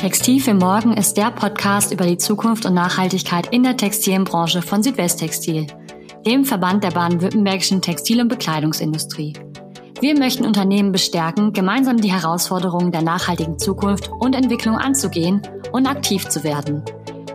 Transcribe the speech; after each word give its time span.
Textil 0.00 0.40
für 0.40 0.54
Morgen 0.54 0.94
ist 0.94 1.18
der 1.18 1.30
Podcast 1.30 1.92
über 1.92 2.06
die 2.06 2.16
Zukunft 2.16 2.64
und 2.64 2.72
Nachhaltigkeit 2.72 3.52
in 3.52 3.62
der 3.62 3.76
Textilbranche 3.76 4.62
von 4.62 4.82
Südwesttextil, 4.82 5.66
dem 6.24 6.46
Verband 6.46 6.82
der 6.82 6.92
baden-württembergischen 6.92 7.82
Textil- 7.82 8.22
und 8.22 8.28
Bekleidungsindustrie. 8.28 9.34
Wir 10.00 10.18
möchten 10.18 10.46
Unternehmen 10.46 10.90
bestärken, 10.90 11.52
gemeinsam 11.52 11.98
die 11.98 12.10
Herausforderungen 12.10 12.90
der 12.92 13.02
nachhaltigen 13.02 13.58
Zukunft 13.58 14.08
und 14.08 14.34
Entwicklung 14.34 14.78
anzugehen 14.78 15.42
und 15.70 15.86
aktiv 15.86 16.26
zu 16.30 16.44
werden. 16.44 16.82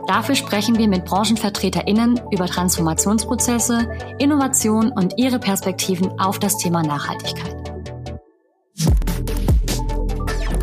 Dafür 0.08 0.34
sprechen 0.34 0.76
wir 0.76 0.88
mit 0.88 1.04
BranchenvertreterInnen 1.04 2.20
über 2.32 2.46
Transformationsprozesse, 2.46 3.88
Innovation 4.18 4.90
und 4.90 5.14
ihre 5.18 5.38
Perspektiven 5.38 6.18
auf 6.18 6.40
das 6.40 6.58
Thema 6.58 6.82
Nachhaltigkeit. 6.82 7.65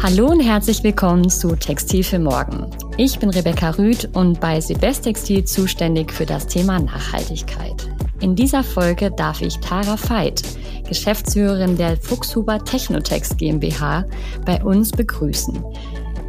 Hallo 0.03 0.27
und 0.27 0.41
herzlich 0.41 0.83
willkommen 0.83 1.29
zu 1.29 1.55
Textil 1.55 2.03
für 2.03 2.19
Morgen. 2.19 2.69
Ich 2.97 3.19
bin 3.19 3.29
Rebecca 3.29 3.69
Rüth 3.69 4.09
und 4.11 4.41
bei 4.41 4.59
Südwesttextil 4.59 5.45
zuständig 5.45 6.11
für 6.11 6.25
das 6.25 6.45
Thema 6.45 6.77
Nachhaltigkeit. 6.77 7.89
In 8.19 8.35
dieser 8.35 8.65
Folge 8.65 9.11
darf 9.11 9.41
ich 9.41 9.61
Tara 9.61 9.95
Veit, 9.95 10.41
Geschäftsführerin 10.89 11.77
der 11.77 11.95
Fuchshuber 11.95 12.59
Technotex 12.65 13.37
GmbH, 13.37 14.03
bei 14.45 14.61
uns 14.61 14.91
begrüßen. 14.91 15.63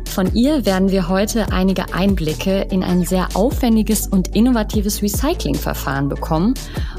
Von 0.04 0.32
ihr 0.34 0.64
werden 0.64 0.92
wir 0.92 1.08
heute 1.08 1.50
einige 1.50 1.92
Einblicke 1.92 2.68
in 2.70 2.84
ein 2.84 3.02
sehr 3.02 3.26
aufwendiges 3.34 4.06
und 4.06 4.36
innovatives 4.36 5.02
Recyclingverfahren 5.02 6.08
bekommen 6.08 6.54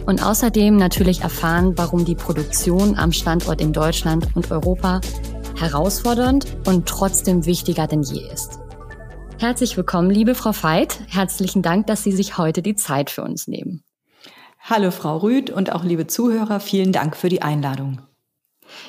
und 0.06 0.22
außerdem 0.22 0.76
natürlich 0.76 1.22
erfahren, 1.22 1.72
warum 1.78 2.04
die 2.04 2.16
Produktion 2.16 2.98
am 2.98 3.14
Standort 3.14 3.62
in 3.62 3.72
Deutschland 3.72 4.28
und 4.36 4.52
Europa 4.52 5.00
herausfordernd 5.56 6.46
und 6.66 6.88
trotzdem 6.88 7.46
wichtiger 7.46 7.88
denn 7.88 8.04
je 8.04 8.28
ist. 8.32 8.60
Herzlich 9.40 9.76
willkommen, 9.76 10.10
liebe 10.10 10.36
Frau 10.36 10.52
Veit. 10.52 11.00
Herzlichen 11.08 11.62
Dank, 11.62 11.88
dass 11.88 12.04
Sie 12.04 12.12
sich 12.12 12.38
heute 12.38 12.62
die 12.62 12.76
Zeit 12.76 13.10
für 13.10 13.24
uns 13.24 13.48
nehmen. 13.48 13.84
Hallo, 14.60 14.92
Frau 14.92 15.18
Rüth 15.18 15.50
und 15.50 15.72
auch 15.72 15.84
liebe 15.84 16.08
Zuhörer, 16.08 16.60
vielen 16.60 16.92
Dank 16.92 17.16
für 17.16 17.30
die 17.30 17.42
Einladung. 17.42 18.02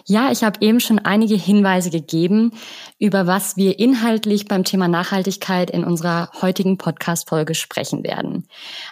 Ja, 0.06 0.30
ich 0.30 0.44
habe 0.44 0.60
eben 0.60 0.80
schon 0.80 0.98
einige 0.98 1.34
Hinweise 1.34 1.90
gegeben, 1.90 2.52
über 2.98 3.26
was 3.26 3.56
wir 3.56 3.78
inhaltlich 3.78 4.46
beim 4.46 4.64
Thema 4.64 4.88
Nachhaltigkeit 4.88 5.70
in 5.70 5.84
unserer 5.84 6.30
heutigen 6.40 6.78
Podcast-Folge 6.78 7.54
sprechen 7.54 8.04
werden. 8.04 8.46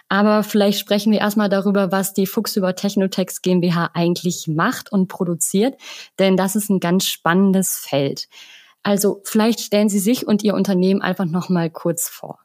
Aber 0.09 0.43
vielleicht 0.43 0.79
sprechen 0.79 1.11
wir 1.11 1.19
erstmal 1.19 1.49
darüber, 1.49 1.91
was 1.91 2.13
die 2.13 2.27
Fuchs 2.27 2.55
über 2.55 2.75
Technotex 2.75 3.41
GmbH 3.41 3.91
eigentlich 3.93 4.47
macht 4.47 4.91
und 4.91 5.07
produziert, 5.07 5.75
denn 6.19 6.37
das 6.37 6.55
ist 6.55 6.69
ein 6.69 6.79
ganz 6.79 7.05
spannendes 7.05 7.77
Feld. 7.77 8.27
Also 8.83 9.21
vielleicht 9.23 9.61
stellen 9.61 9.89
Sie 9.89 9.99
sich 9.99 10.27
und 10.27 10.43
Ihr 10.43 10.53
Unternehmen 10.53 11.01
einfach 11.01 11.25
noch 11.25 11.49
mal 11.49 11.69
kurz 11.69 12.07
vor. 12.07 12.39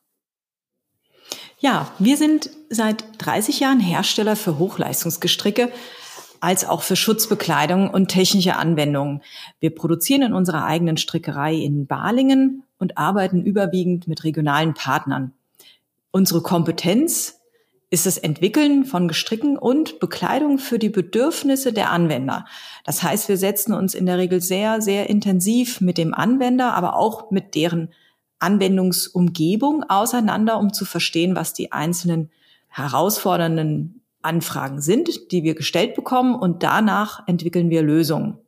Ja, 1.58 1.92
wir 1.98 2.16
sind 2.16 2.50
seit 2.70 3.04
30 3.18 3.60
Jahren 3.60 3.80
Hersteller 3.80 4.34
für 4.34 4.58
Hochleistungsgestricke 4.58 5.70
als 6.40 6.66
auch 6.66 6.82
für 6.82 6.96
Schutzbekleidung 6.96 7.90
und 7.90 8.08
technische 8.08 8.56
Anwendungen. 8.56 9.22
Wir 9.60 9.74
produzieren 9.74 10.22
in 10.22 10.32
unserer 10.32 10.64
eigenen 10.64 10.96
Strickerei 10.96 11.54
in 11.54 11.86
Balingen 11.86 12.64
und 12.78 12.98
arbeiten 12.98 13.42
überwiegend 13.44 14.08
mit 14.08 14.24
regionalen 14.24 14.74
Partnern. 14.74 15.32
Unsere 16.10 16.42
Kompetenz 16.42 17.40
ist 17.90 18.06
das 18.06 18.18
Entwickeln 18.18 18.84
von 18.84 19.08
Gestricken 19.08 19.58
und 19.58 19.98
Bekleidung 19.98 20.58
für 20.58 20.78
die 20.78 20.88
Bedürfnisse 20.88 21.72
der 21.72 21.90
Anwender. 21.90 22.46
Das 22.84 23.02
heißt, 23.02 23.28
wir 23.28 23.36
setzen 23.36 23.74
uns 23.74 23.94
in 23.94 24.06
der 24.06 24.16
Regel 24.16 24.40
sehr, 24.40 24.80
sehr 24.80 25.10
intensiv 25.10 25.80
mit 25.80 25.98
dem 25.98 26.14
Anwender, 26.14 26.74
aber 26.74 26.96
auch 26.96 27.30
mit 27.32 27.54
deren 27.56 27.92
Anwendungsumgebung 28.38 29.84
auseinander, 29.88 30.58
um 30.58 30.72
zu 30.72 30.84
verstehen, 30.84 31.34
was 31.34 31.52
die 31.52 31.72
einzelnen 31.72 32.30
herausfordernden 32.68 33.99
Anfragen 34.22 34.80
sind, 34.80 35.32
die 35.32 35.42
wir 35.42 35.54
gestellt 35.54 35.94
bekommen 35.94 36.34
und 36.34 36.62
danach 36.62 37.26
entwickeln 37.26 37.70
wir 37.70 37.82
Lösungen. 37.82 38.38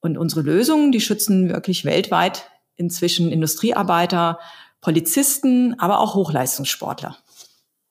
Und 0.00 0.16
unsere 0.16 0.42
Lösungen, 0.42 0.92
die 0.92 1.00
schützen 1.00 1.48
wirklich 1.50 1.84
weltweit 1.84 2.50
inzwischen 2.76 3.30
Industriearbeiter, 3.30 4.38
Polizisten, 4.80 5.78
aber 5.78 6.00
auch 6.00 6.14
Hochleistungssportler. 6.14 7.18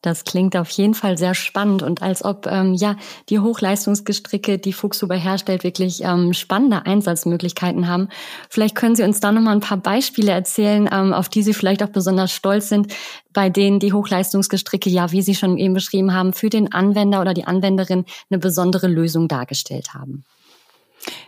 Das 0.01 0.23
klingt 0.23 0.55
auf 0.55 0.69
jeden 0.69 0.93
Fall 0.93 1.17
sehr 1.17 1.33
spannend 1.33 1.83
und 1.83 2.01
als 2.01 2.23
ob 2.23 2.47
ähm, 2.47 2.73
ja 2.73 2.95
die 3.27 3.39
Hochleistungsgestricke, 3.39 4.57
die 4.57 4.71
Fuchshuber 4.71 5.15
herstellt, 5.15 5.65
wirklich 5.65 6.03
ähm, 6.03 6.31
spannende 6.33 6.85
Einsatzmöglichkeiten 6.85 7.87
haben. 7.89 8.07
Vielleicht 8.49 8.75
können 8.75 8.95
Sie 8.95 9.03
uns 9.03 9.19
da 9.19 9.33
noch 9.33 9.41
mal 9.41 9.51
ein 9.51 9.59
paar 9.59 9.77
Beispiele 9.77 10.31
erzählen, 10.31 10.87
ähm, 10.91 11.11
auf 11.11 11.27
die 11.27 11.43
Sie 11.43 11.53
vielleicht 11.53 11.83
auch 11.83 11.89
besonders 11.89 12.31
stolz 12.31 12.69
sind, 12.69 12.93
bei 13.33 13.49
denen 13.49 13.79
die 13.79 13.91
Hochleistungsgestricke 13.91 14.89
ja, 14.89 15.11
wie 15.11 15.21
Sie 15.21 15.35
schon 15.35 15.57
eben 15.57 15.73
beschrieben 15.73 16.13
haben, 16.13 16.31
für 16.31 16.49
den 16.49 16.71
Anwender 16.71 17.19
oder 17.19 17.33
die 17.33 17.45
Anwenderin 17.45 18.05
eine 18.29 18.39
besondere 18.39 18.87
Lösung 18.87 19.27
dargestellt 19.27 19.93
haben. 19.93 20.23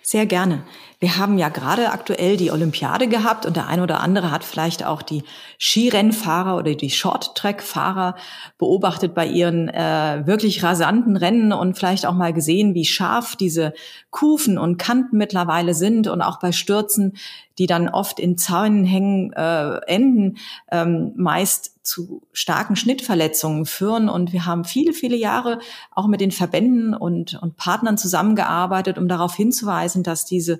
Sehr 0.01 0.25
gerne. 0.25 0.63
Wir 1.03 1.17
haben 1.17 1.39
ja 1.39 1.49
gerade 1.49 1.89
aktuell 1.89 2.37
die 2.37 2.51
Olympiade 2.51 3.07
gehabt 3.07 3.47
und 3.47 3.55
der 3.55 3.65
eine 3.65 3.81
oder 3.81 4.01
andere 4.01 4.29
hat 4.29 4.43
vielleicht 4.43 4.85
auch 4.85 5.01
die 5.01 5.23
Skirennfahrer 5.57 6.55
oder 6.55 6.75
die 6.75 6.91
Short-Track-Fahrer 6.91 8.13
beobachtet 8.59 9.15
bei 9.15 9.25
ihren 9.25 9.67
äh, 9.67 10.21
wirklich 10.25 10.61
rasanten 10.61 11.17
Rennen 11.17 11.53
und 11.53 11.75
vielleicht 11.75 12.05
auch 12.05 12.13
mal 12.13 12.33
gesehen, 12.33 12.75
wie 12.75 12.85
scharf 12.85 13.35
diese 13.35 13.73
Kufen 14.11 14.59
und 14.59 14.77
Kanten 14.77 15.17
mittlerweile 15.17 15.73
sind 15.73 16.07
und 16.07 16.21
auch 16.21 16.39
bei 16.39 16.51
Stürzen, 16.51 17.13
die 17.57 17.65
dann 17.65 17.89
oft 17.89 18.19
in 18.19 18.37
Zäunen 18.37 18.85
hängen, 18.85 19.33
äh, 19.33 19.77
enden, 19.87 20.37
ähm, 20.71 21.13
meist 21.15 21.83
zu 21.83 22.21
starken 22.31 22.75
Schnittverletzungen 22.75 23.65
führen. 23.65 24.07
Und 24.07 24.33
wir 24.33 24.45
haben 24.45 24.65
viele, 24.65 24.93
viele 24.93 25.15
Jahre 25.15 25.57
auch 25.89 26.05
mit 26.05 26.21
den 26.21 26.31
Verbänden 26.31 26.93
und, 26.93 27.41
und 27.41 27.57
Partnern 27.57 27.97
zusammengearbeitet, 27.97 28.99
um 28.99 29.07
darauf 29.07 29.33
hinzuweisen, 29.33 30.03
dass 30.03 30.25
diese 30.25 30.59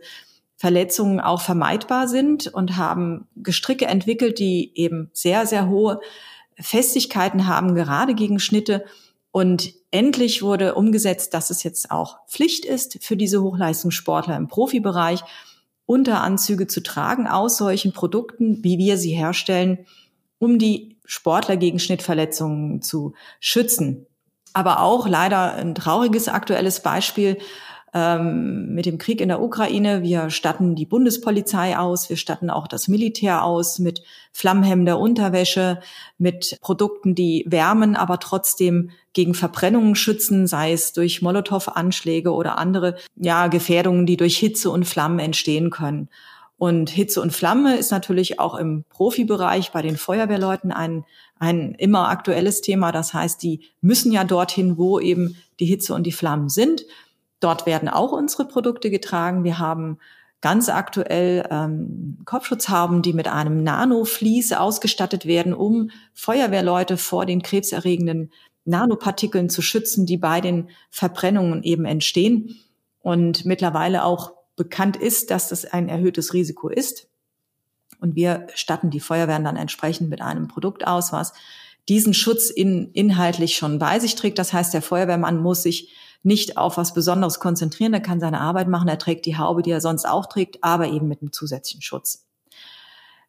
Verletzungen 0.61 1.19
auch 1.19 1.41
vermeidbar 1.41 2.07
sind 2.07 2.45
und 2.45 2.77
haben 2.77 3.27
Gestricke 3.35 3.87
entwickelt, 3.87 4.37
die 4.37 4.71
eben 4.75 5.09
sehr, 5.11 5.47
sehr 5.47 5.67
hohe 5.67 5.99
Festigkeiten 6.55 7.47
haben, 7.47 7.73
gerade 7.73 8.13
gegen 8.13 8.37
Schnitte. 8.37 8.85
Und 9.31 9.73
endlich 9.89 10.43
wurde 10.43 10.75
umgesetzt, 10.75 11.33
dass 11.33 11.49
es 11.49 11.63
jetzt 11.63 11.89
auch 11.89 12.19
Pflicht 12.27 12.65
ist 12.65 13.03
für 13.03 13.17
diese 13.17 13.41
Hochleistungssportler 13.41 14.37
im 14.37 14.49
Profibereich, 14.49 15.23
Unteranzüge 15.87 16.67
zu 16.67 16.83
tragen 16.83 17.25
aus 17.25 17.57
solchen 17.57 17.91
Produkten, 17.91 18.63
wie 18.63 18.77
wir 18.77 18.99
sie 18.99 19.15
herstellen, 19.15 19.87
um 20.37 20.59
die 20.59 20.99
Sportler 21.05 21.57
gegen 21.57 21.79
Schnittverletzungen 21.79 22.83
zu 22.83 23.15
schützen. 23.39 24.05
Aber 24.53 24.81
auch 24.81 25.07
leider 25.07 25.55
ein 25.55 25.73
trauriges 25.73 26.27
aktuelles 26.27 26.81
Beispiel 26.83 27.39
ähm, 27.93 28.73
mit 28.73 28.85
dem 28.85 28.97
Krieg 28.97 29.19
in 29.19 29.27
der 29.27 29.41
Ukraine. 29.41 30.01
Wir 30.01 30.29
statten 30.29 30.75
die 30.75 30.85
Bundespolizei 30.85 31.77
aus, 31.77 32.09
wir 32.09 32.17
statten 32.17 32.49
auch 32.49 32.67
das 32.67 32.87
Militär 32.87 33.43
aus 33.43 33.79
mit 33.79 34.01
flammhemmender 34.31 34.97
Unterwäsche, 34.97 35.79
mit 36.17 36.57
Produkten, 36.61 37.15
die 37.15 37.45
wärmen, 37.47 37.95
aber 37.95 38.19
trotzdem 38.19 38.91
gegen 39.13 39.33
Verbrennungen 39.33 39.95
schützen, 39.95 40.47
sei 40.47 40.71
es 40.71 40.93
durch 40.93 41.21
Molotow-Anschläge 41.21 42.31
oder 42.31 42.57
andere 42.57 42.95
ja, 43.17 43.47
Gefährdungen, 43.47 44.05
die 44.05 44.17
durch 44.17 44.37
Hitze 44.37 44.69
und 44.69 44.85
Flammen 44.85 45.19
entstehen 45.19 45.69
können. 45.69 46.09
Und 46.57 46.91
Hitze 46.91 47.21
und 47.21 47.33
Flamme 47.33 47.75
ist 47.75 47.89
natürlich 47.89 48.39
auch 48.39 48.53
im 48.53 48.85
Profibereich 48.89 49.71
bei 49.71 49.81
den 49.81 49.97
Feuerwehrleuten 49.97 50.71
ein, 50.71 51.05
ein 51.39 51.73
immer 51.73 52.09
aktuelles 52.09 52.61
Thema. 52.61 52.91
Das 52.91 53.15
heißt, 53.15 53.41
die 53.41 53.61
müssen 53.81 54.11
ja 54.11 54.23
dorthin, 54.23 54.77
wo 54.77 54.99
eben 54.99 55.35
die 55.59 55.65
Hitze 55.65 55.95
und 55.95 56.03
die 56.03 56.11
Flammen 56.11 56.49
sind. 56.49 56.85
Dort 57.41 57.65
werden 57.65 57.89
auch 57.89 58.13
unsere 58.13 58.45
Produkte 58.45 58.89
getragen. 58.89 59.43
Wir 59.43 59.59
haben 59.59 59.97
ganz 60.41 60.69
aktuell 60.69 61.45
ähm, 61.51 62.19
Kopfschutzhauben, 62.25 63.01
die 63.01 63.13
mit 63.13 63.27
einem 63.27 63.63
Nanoflies 63.63 64.53
ausgestattet 64.53 65.25
werden, 65.25 65.53
um 65.53 65.91
Feuerwehrleute 66.13 66.97
vor 66.97 67.25
den 67.25 67.41
krebserregenden 67.41 68.31
Nanopartikeln 68.63 69.49
zu 69.49 69.61
schützen, 69.61 70.05
die 70.05 70.17
bei 70.17 70.39
den 70.39 70.69
Verbrennungen 70.89 71.63
eben 71.63 71.85
entstehen. 71.85 72.59
Und 72.99 73.45
mittlerweile 73.45 74.03
auch 74.03 74.33
bekannt 74.55 74.97
ist, 74.97 75.31
dass 75.31 75.49
das 75.49 75.65
ein 75.65 75.89
erhöhtes 75.89 76.33
Risiko 76.33 76.69
ist. 76.69 77.07
Und 77.99 78.15
wir 78.15 78.47
statten 78.53 78.89
die 78.89 78.99
Feuerwehren 78.99 79.43
dann 79.43 79.57
entsprechend 79.57 80.09
mit 80.09 80.21
einem 80.21 80.47
Produkt 80.47 80.85
aus, 80.85 81.11
was 81.11 81.33
diesen 81.89 82.13
Schutz 82.13 82.49
in, 82.49 82.91
inhaltlich 82.93 83.55
schon 83.55 83.79
bei 83.79 83.99
sich 83.99 84.15
trägt. 84.15 84.37
Das 84.37 84.53
heißt, 84.53 84.73
der 84.73 84.81
Feuerwehrmann 84.81 85.41
muss 85.41 85.63
sich 85.63 85.91
nicht 86.23 86.57
auf 86.57 86.77
was 86.77 86.93
Besonderes 86.93 87.39
konzentrieren. 87.39 87.93
Er 87.93 87.99
kann 87.99 88.19
seine 88.19 88.41
Arbeit 88.41 88.67
machen. 88.67 88.87
Er 88.87 88.99
trägt 88.99 89.25
die 89.25 89.37
Haube, 89.37 89.61
die 89.61 89.71
er 89.71 89.81
sonst 89.81 90.05
auch 90.05 90.27
trägt, 90.27 90.63
aber 90.63 90.87
eben 90.87 91.07
mit 91.07 91.21
einem 91.21 91.31
zusätzlichen 91.31 91.81
Schutz. 91.81 92.27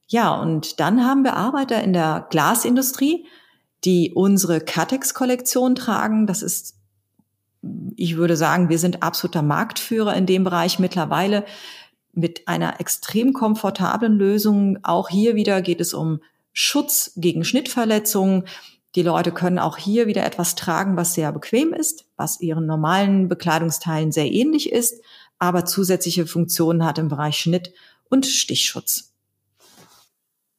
Ja, 0.08 0.34
und 0.34 0.78
dann 0.78 1.06
haben 1.06 1.24
wir 1.24 1.34
Arbeiter 1.34 1.82
in 1.82 1.94
der 1.94 2.26
Glasindustrie, 2.28 3.26
die 3.84 4.12
unsere 4.14 4.60
Catex-Kollektion 4.60 5.74
tragen. 5.74 6.26
Das 6.26 6.42
ist, 6.42 6.76
ich 7.96 8.16
würde 8.16 8.36
sagen, 8.36 8.68
wir 8.68 8.78
sind 8.78 9.02
absoluter 9.02 9.42
Marktführer 9.42 10.14
in 10.14 10.26
dem 10.26 10.44
Bereich 10.44 10.78
mittlerweile. 10.78 11.44
mit 12.12 12.46
einer 12.46 12.78
extrem 12.80 13.32
komfortablen 13.32 14.16
Lösung. 14.18 14.78
Auch 14.82 15.08
hier 15.08 15.34
wieder 15.34 15.62
geht 15.62 15.80
es 15.80 15.94
um 15.94 16.20
Schutz 16.52 17.12
gegen 17.16 17.44
Schnittverletzungen. 17.44 18.44
Die 18.94 19.02
Leute 19.02 19.32
können 19.32 19.58
auch 19.58 19.78
hier 19.78 20.06
wieder 20.06 20.24
etwas 20.24 20.54
tragen, 20.54 20.96
was 20.96 21.14
sehr 21.14 21.32
bequem 21.32 21.72
ist, 21.72 22.04
was 22.16 22.40
ihren 22.40 22.66
normalen 22.66 23.28
Bekleidungsteilen 23.28 24.12
sehr 24.12 24.30
ähnlich 24.30 24.70
ist, 24.70 25.02
aber 25.38 25.64
zusätzliche 25.64 26.26
Funktionen 26.26 26.84
hat 26.84 26.98
im 26.98 27.08
Bereich 27.08 27.36
Schnitt 27.38 27.72
und 28.10 28.26
Stichschutz. 28.26 29.12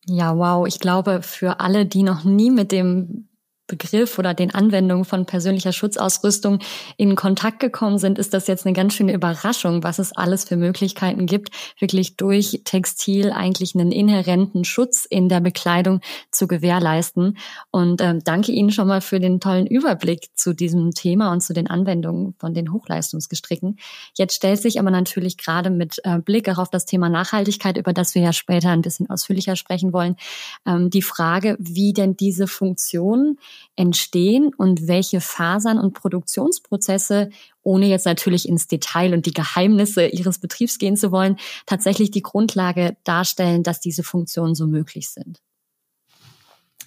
Ja, 0.05 0.37
wow. 0.37 0.67
Ich 0.67 0.79
glaube, 0.79 1.21
für 1.21 1.59
alle, 1.59 1.85
die 1.85 2.03
noch 2.03 2.23
nie 2.23 2.51
mit 2.51 2.71
dem 2.71 3.29
Begriff 3.67 4.19
oder 4.19 4.33
den 4.33 4.53
Anwendungen 4.53 5.05
von 5.05 5.25
persönlicher 5.25 5.71
Schutzausrüstung 5.71 6.59
in 6.97 7.15
Kontakt 7.15 7.61
gekommen 7.61 7.97
sind, 7.97 8.19
ist 8.19 8.33
das 8.33 8.47
jetzt 8.47 8.65
eine 8.65 8.73
ganz 8.73 8.93
schöne 8.93 9.13
Überraschung, 9.13 9.83
was 9.83 9.99
es 9.99 10.11
alles 10.11 10.43
für 10.43 10.57
Möglichkeiten 10.57 11.25
gibt, 11.25 11.49
wirklich 11.79 12.17
durch 12.17 12.61
Textil 12.65 13.31
eigentlich 13.31 13.73
einen 13.73 13.93
inhärenten 13.93 14.65
Schutz 14.65 15.05
in 15.05 15.29
der 15.29 15.39
Bekleidung 15.39 16.01
zu 16.29 16.47
gewährleisten. 16.47 17.37
Und 17.71 18.01
ähm, 18.01 18.21
danke 18.23 18.51
Ihnen 18.51 18.71
schon 18.71 18.87
mal 18.87 18.99
für 18.99 19.21
den 19.21 19.39
tollen 19.39 19.65
Überblick 19.65 20.27
zu 20.35 20.53
diesem 20.53 20.91
Thema 20.91 21.31
und 21.31 21.41
zu 21.41 21.53
den 21.53 21.69
Anwendungen 21.69 22.35
von 22.39 22.53
den 22.53 22.73
Hochleistungsgestricken. 22.73 23.77
Jetzt 24.17 24.35
stellt 24.35 24.61
sich 24.61 24.77
aber 24.77 24.91
natürlich 24.91 25.37
gerade 25.37 25.69
mit 25.69 26.01
äh, 26.03 26.19
Blick 26.19 26.49
auch 26.49 26.57
auf 26.57 26.69
das 26.69 26.85
Thema 26.85 27.07
Nachhaltigkeit, 27.07 27.77
über 27.77 27.93
das 27.93 28.13
wir 28.13 28.21
ja 28.21 28.33
später 28.33 28.69
ein 28.71 28.81
bisschen 28.81 29.09
ausführlicher 29.09 29.55
sprechen 29.55 29.93
wollen, 29.93 30.17
ähm, 30.65 30.89
die 30.89 31.01
Frage, 31.01 31.55
wie 31.59 31.93
denn 31.93 32.17
diese 32.17 32.47
Funktion 32.47 33.37
entstehen 33.75 34.53
und 34.55 34.87
welche 34.87 35.21
Fasern 35.21 35.79
und 35.79 35.93
Produktionsprozesse, 35.93 37.29
ohne 37.63 37.87
jetzt 37.87 38.05
natürlich 38.05 38.47
ins 38.47 38.67
Detail 38.67 39.13
und 39.13 39.25
die 39.25 39.33
Geheimnisse 39.33 40.07
Ihres 40.07 40.39
Betriebs 40.39 40.77
gehen 40.77 40.97
zu 40.97 41.11
wollen, 41.11 41.37
tatsächlich 41.65 42.11
die 42.11 42.21
Grundlage 42.21 42.97
darstellen, 43.03 43.63
dass 43.63 43.79
diese 43.79 44.03
Funktionen 44.03 44.55
so 44.55 44.67
möglich 44.67 45.09
sind. 45.09 45.41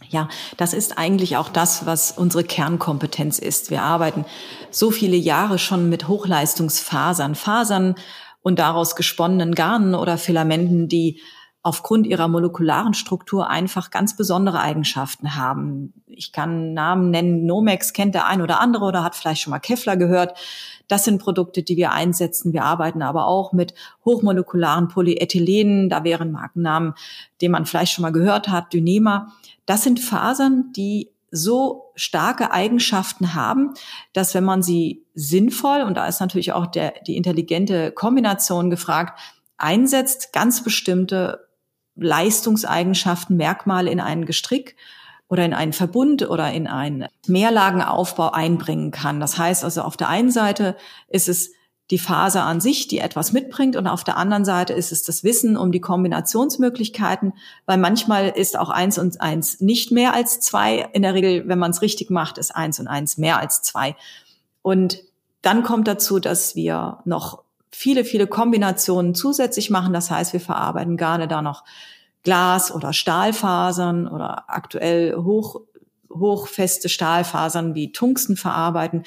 Ja, 0.08 0.28
das 0.56 0.74
ist 0.74 0.98
eigentlich 0.98 1.36
auch 1.36 1.48
das, 1.48 1.86
was 1.86 2.12
unsere 2.12 2.44
Kernkompetenz 2.44 3.38
ist. 3.38 3.70
Wir 3.70 3.82
arbeiten 3.82 4.24
so 4.70 4.90
viele 4.90 5.16
Jahre 5.16 5.58
schon 5.58 5.88
mit 5.88 6.06
Hochleistungsfasern, 6.06 7.34
Fasern 7.34 7.94
und 8.42 8.58
daraus 8.58 8.94
gesponnenen 8.94 9.54
Garnen 9.54 9.94
oder 9.94 10.18
Filamenten, 10.18 10.88
die 10.88 11.20
aufgrund 11.66 12.06
ihrer 12.06 12.28
molekularen 12.28 12.94
Struktur 12.94 13.50
einfach 13.50 13.90
ganz 13.90 14.16
besondere 14.16 14.60
Eigenschaften 14.60 15.34
haben. 15.34 15.92
Ich 16.06 16.30
kann 16.30 16.74
Namen 16.74 17.10
nennen, 17.10 17.44
Nomex 17.44 17.92
kennt 17.92 18.14
der 18.14 18.28
ein 18.28 18.40
oder 18.40 18.60
andere 18.60 18.84
oder 18.84 19.02
hat 19.02 19.16
vielleicht 19.16 19.42
schon 19.42 19.50
mal 19.50 19.58
Kevlar 19.58 19.96
gehört. 19.96 20.38
Das 20.86 21.04
sind 21.04 21.20
Produkte, 21.20 21.64
die 21.64 21.76
wir 21.76 21.90
einsetzen. 21.90 22.52
Wir 22.52 22.62
arbeiten 22.62 23.02
aber 23.02 23.26
auch 23.26 23.52
mit 23.52 23.74
hochmolekularen 24.04 24.86
Polyethylenen. 24.86 25.88
Da 25.88 26.04
wären 26.04 26.30
Markennamen, 26.30 26.94
den 27.42 27.50
man 27.50 27.66
vielleicht 27.66 27.94
schon 27.94 28.02
mal 28.02 28.12
gehört 28.12 28.46
hat, 28.46 28.72
Dynema. 28.72 29.32
Das 29.66 29.82
sind 29.82 29.98
Fasern, 29.98 30.70
die 30.76 31.10
so 31.32 31.90
starke 31.96 32.52
Eigenschaften 32.52 33.34
haben, 33.34 33.74
dass 34.12 34.34
wenn 34.34 34.44
man 34.44 34.62
sie 34.62 35.04
sinnvoll, 35.14 35.82
und 35.82 35.96
da 35.96 36.06
ist 36.06 36.20
natürlich 36.20 36.52
auch 36.52 36.66
der, 36.68 36.94
die 37.08 37.16
intelligente 37.16 37.90
Kombination 37.90 38.70
gefragt, 38.70 39.18
einsetzt, 39.58 40.32
ganz 40.32 40.62
bestimmte 40.62 41.45
Leistungseigenschaften, 41.96 43.36
Merkmale 43.36 43.90
in 43.90 44.00
einen 44.00 44.26
Gestrick 44.26 44.76
oder 45.28 45.44
in 45.44 45.54
einen 45.54 45.72
Verbund 45.72 46.28
oder 46.28 46.52
in 46.52 46.66
einen 46.66 47.06
Mehrlagenaufbau 47.26 48.30
einbringen 48.30 48.90
kann. 48.90 49.20
Das 49.20 49.38
heißt 49.38 49.64
also, 49.64 49.82
auf 49.82 49.96
der 49.96 50.08
einen 50.08 50.30
Seite 50.30 50.76
ist 51.08 51.28
es 51.28 51.50
die 51.90 51.98
Faser 51.98 52.44
an 52.44 52.60
sich, 52.60 52.88
die 52.88 52.98
etwas 52.98 53.32
mitbringt 53.32 53.76
und 53.76 53.86
auf 53.86 54.02
der 54.02 54.16
anderen 54.16 54.44
Seite 54.44 54.72
ist 54.72 54.90
es 54.90 55.04
das 55.04 55.22
Wissen 55.22 55.56
um 55.56 55.70
die 55.70 55.80
Kombinationsmöglichkeiten, 55.80 57.32
weil 57.64 57.78
manchmal 57.78 58.28
ist 58.28 58.58
auch 58.58 58.70
eins 58.70 58.98
und 58.98 59.20
eins 59.20 59.60
nicht 59.60 59.92
mehr 59.92 60.12
als 60.12 60.40
zwei. 60.40 60.88
In 60.92 61.02
der 61.02 61.14
Regel, 61.14 61.48
wenn 61.48 61.60
man 61.60 61.70
es 61.70 61.82
richtig 61.82 62.10
macht, 62.10 62.38
ist 62.38 62.54
eins 62.54 62.80
und 62.80 62.88
eins 62.88 63.18
mehr 63.18 63.38
als 63.38 63.62
zwei. 63.62 63.94
Und 64.62 64.98
dann 65.42 65.62
kommt 65.62 65.86
dazu, 65.86 66.18
dass 66.18 66.56
wir 66.56 66.98
noch 67.04 67.44
viele, 67.76 68.06
viele 68.06 68.26
Kombinationen 68.26 69.14
zusätzlich 69.14 69.68
machen. 69.68 69.92
Das 69.92 70.10
heißt, 70.10 70.32
wir 70.32 70.40
verarbeiten 70.40 70.96
gerne 70.96 71.28
da 71.28 71.42
noch 71.42 71.62
Glas- 72.22 72.74
oder 72.74 72.94
Stahlfasern 72.94 74.08
oder 74.08 74.48
aktuell 74.48 75.14
hoch, 75.14 75.60
hochfeste 76.10 76.88
Stahlfasern 76.88 77.74
wie 77.74 77.92
Tungsten 77.92 78.38
verarbeiten, 78.38 79.02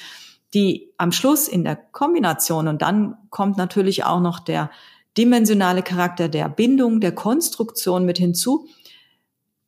die 0.54 0.92
am 0.98 1.10
Schluss 1.10 1.48
in 1.48 1.64
der 1.64 1.74
Kombination 1.74 2.68
und 2.68 2.80
dann 2.80 3.16
kommt 3.30 3.56
natürlich 3.56 4.04
auch 4.04 4.20
noch 4.20 4.38
der 4.38 4.70
dimensionale 5.18 5.82
Charakter 5.82 6.28
der 6.28 6.48
Bindung, 6.48 7.00
der 7.00 7.12
Konstruktion 7.12 8.06
mit 8.06 8.18
hinzu, 8.18 8.68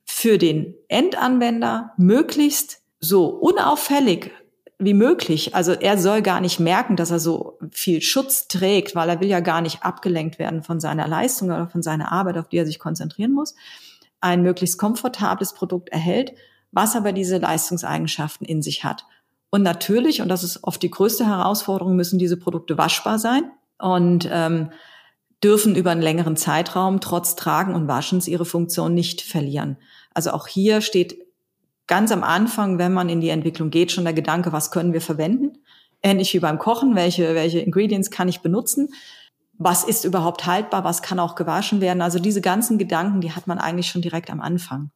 für 0.04 0.38
den 0.38 0.74
Endanwender 0.86 1.92
möglichst 1.96 2.82
so 3.00 3.26
unauffällig 3.26 4.30
wie 4.84 4.94
möglich. 4.94 5.54
Also 5.54 5.72
er 5.72 5.98
soll 5.98 6.22
gar 6.22 6.40
nicht 6.40 6.60
merken, 6.60 6.96
dass 6.96 7.10
er 7.10 7.18
so 7.18 7.58
viel 7.70 8.02
Schutz 8.02 8.48
trägt, 8.48 8.94
weil 8.94 9.08
er 9.08 9.20
will 9.20 9.28
ja 9.28 9.40
gar 9.40 9.60
nicht 9.60 9.82
abgelenkt 9.82 10.38
werden 10.38 10.62
von 10.62 10.80
seiner 10.80 11.06
Leistung 11.06 11.48
oder 11.48 11.68
von 11.68 11.82
seiner 11.82 12.12
Arbeit, 12.12 12.38
auf 12.38 12.48
die 12.48 12.58
er 12.58 12.66
sich 12.66 12.78
konzentrieren 12.78 13.32
muss. 13.32 13.54
Ein 14.20 14.42
möglichst 14.42 14.78
komfortables 14.78 15.54
Produkt 15.54 15.90
erhält, 15.90 16.32
was 16.72 16.96
aber 16.96 17.12
diese 17.12 17.38
Leistungseigenschaften 17.38 18.46
in 18.46 18.62
sich 18.62 18.84
hat. 18.84 19.04
Und 19.50 19.62
natürlich, 19.62 20.22
und 20.22 20.28
das 20.28 20.44
ist 20.44 20.64
oft 20.64 20.82
die 20.82 20.90
größte 20.90 21.26
Herausforderung, 21.26 21.94
müssen 21.94 22.18
diese 22.18 22.36
Produkte 22.36 22.78
waschbar 22.78 23.18
sein 23.18 23.50
und 23.78 24.28
ähm, 24.32 24.70
dürfen 25.44 25.74
über 25.74 25.90
einen 25.90 26.02
längeren 26.02 26.36
Zeitraum 26.36 27.00
trotz 27.00 27.36
Tragen 27.36 27.74
und 27.74 27.88
Waschens 27.88 28.28
ihre 28.28 28.44
Funktion 28.44 28.94
nicht 28.94 29.20
verlieren. 29.20 29.76
Also 30.14 30.30
auch 30.30 30.46
hier 30.46 30.80
steht 30.80 31.18
ganz 31.92 32.10
am 32.10 32.24
Anfang, 32.24 32.78
wenn 32.78 32.94
man 32.94 33.10
in 33.10 33.20
die 33.20 33.28
Entwicklung 33.28 33.68
geht, 33.68 33.92
schon 33.92 34.04
der 34.04 34.14
Gedanke, 34.14 34.50
was 34.50 34.70
können 34.70 34.94
wir 34.94 35.02
verwenden? 35.02 35.58
Ähnlich 36.02 36.32
wie 36.32 36.38
beim 36.38 36.58
Kochen, 36.58 36.96
welche, 36.96 37.34
welche 37.34 37.58
Ingredients 37.58 38.10
kann 38.10 38.28
ich 38.28 38.40
benutzen? 38.40 38.88
Was 39.58 39.84
ist 39.84 40.06
überhaupt 40.06 40.46
haltbar? 40.46 40.84
Was 40.84 41.02
kann 41.02 41.20
auch 41.20 41.34
gewaschen 41.34 41.82
werden? 41.82 42.00
Also 42.00 42.18
diese 42.18 42.40
ganzen 42.40 42.78
Gedanken, 42.78 43.20
die 43.20 43.32
hat 43.32 43.46
man 43.46 43.58
eigentlich 43.58 43.88
schon 43.88 44.00
direkt 44.00 44.30
am 44.30 44.40
Anfang. 44.40 44.90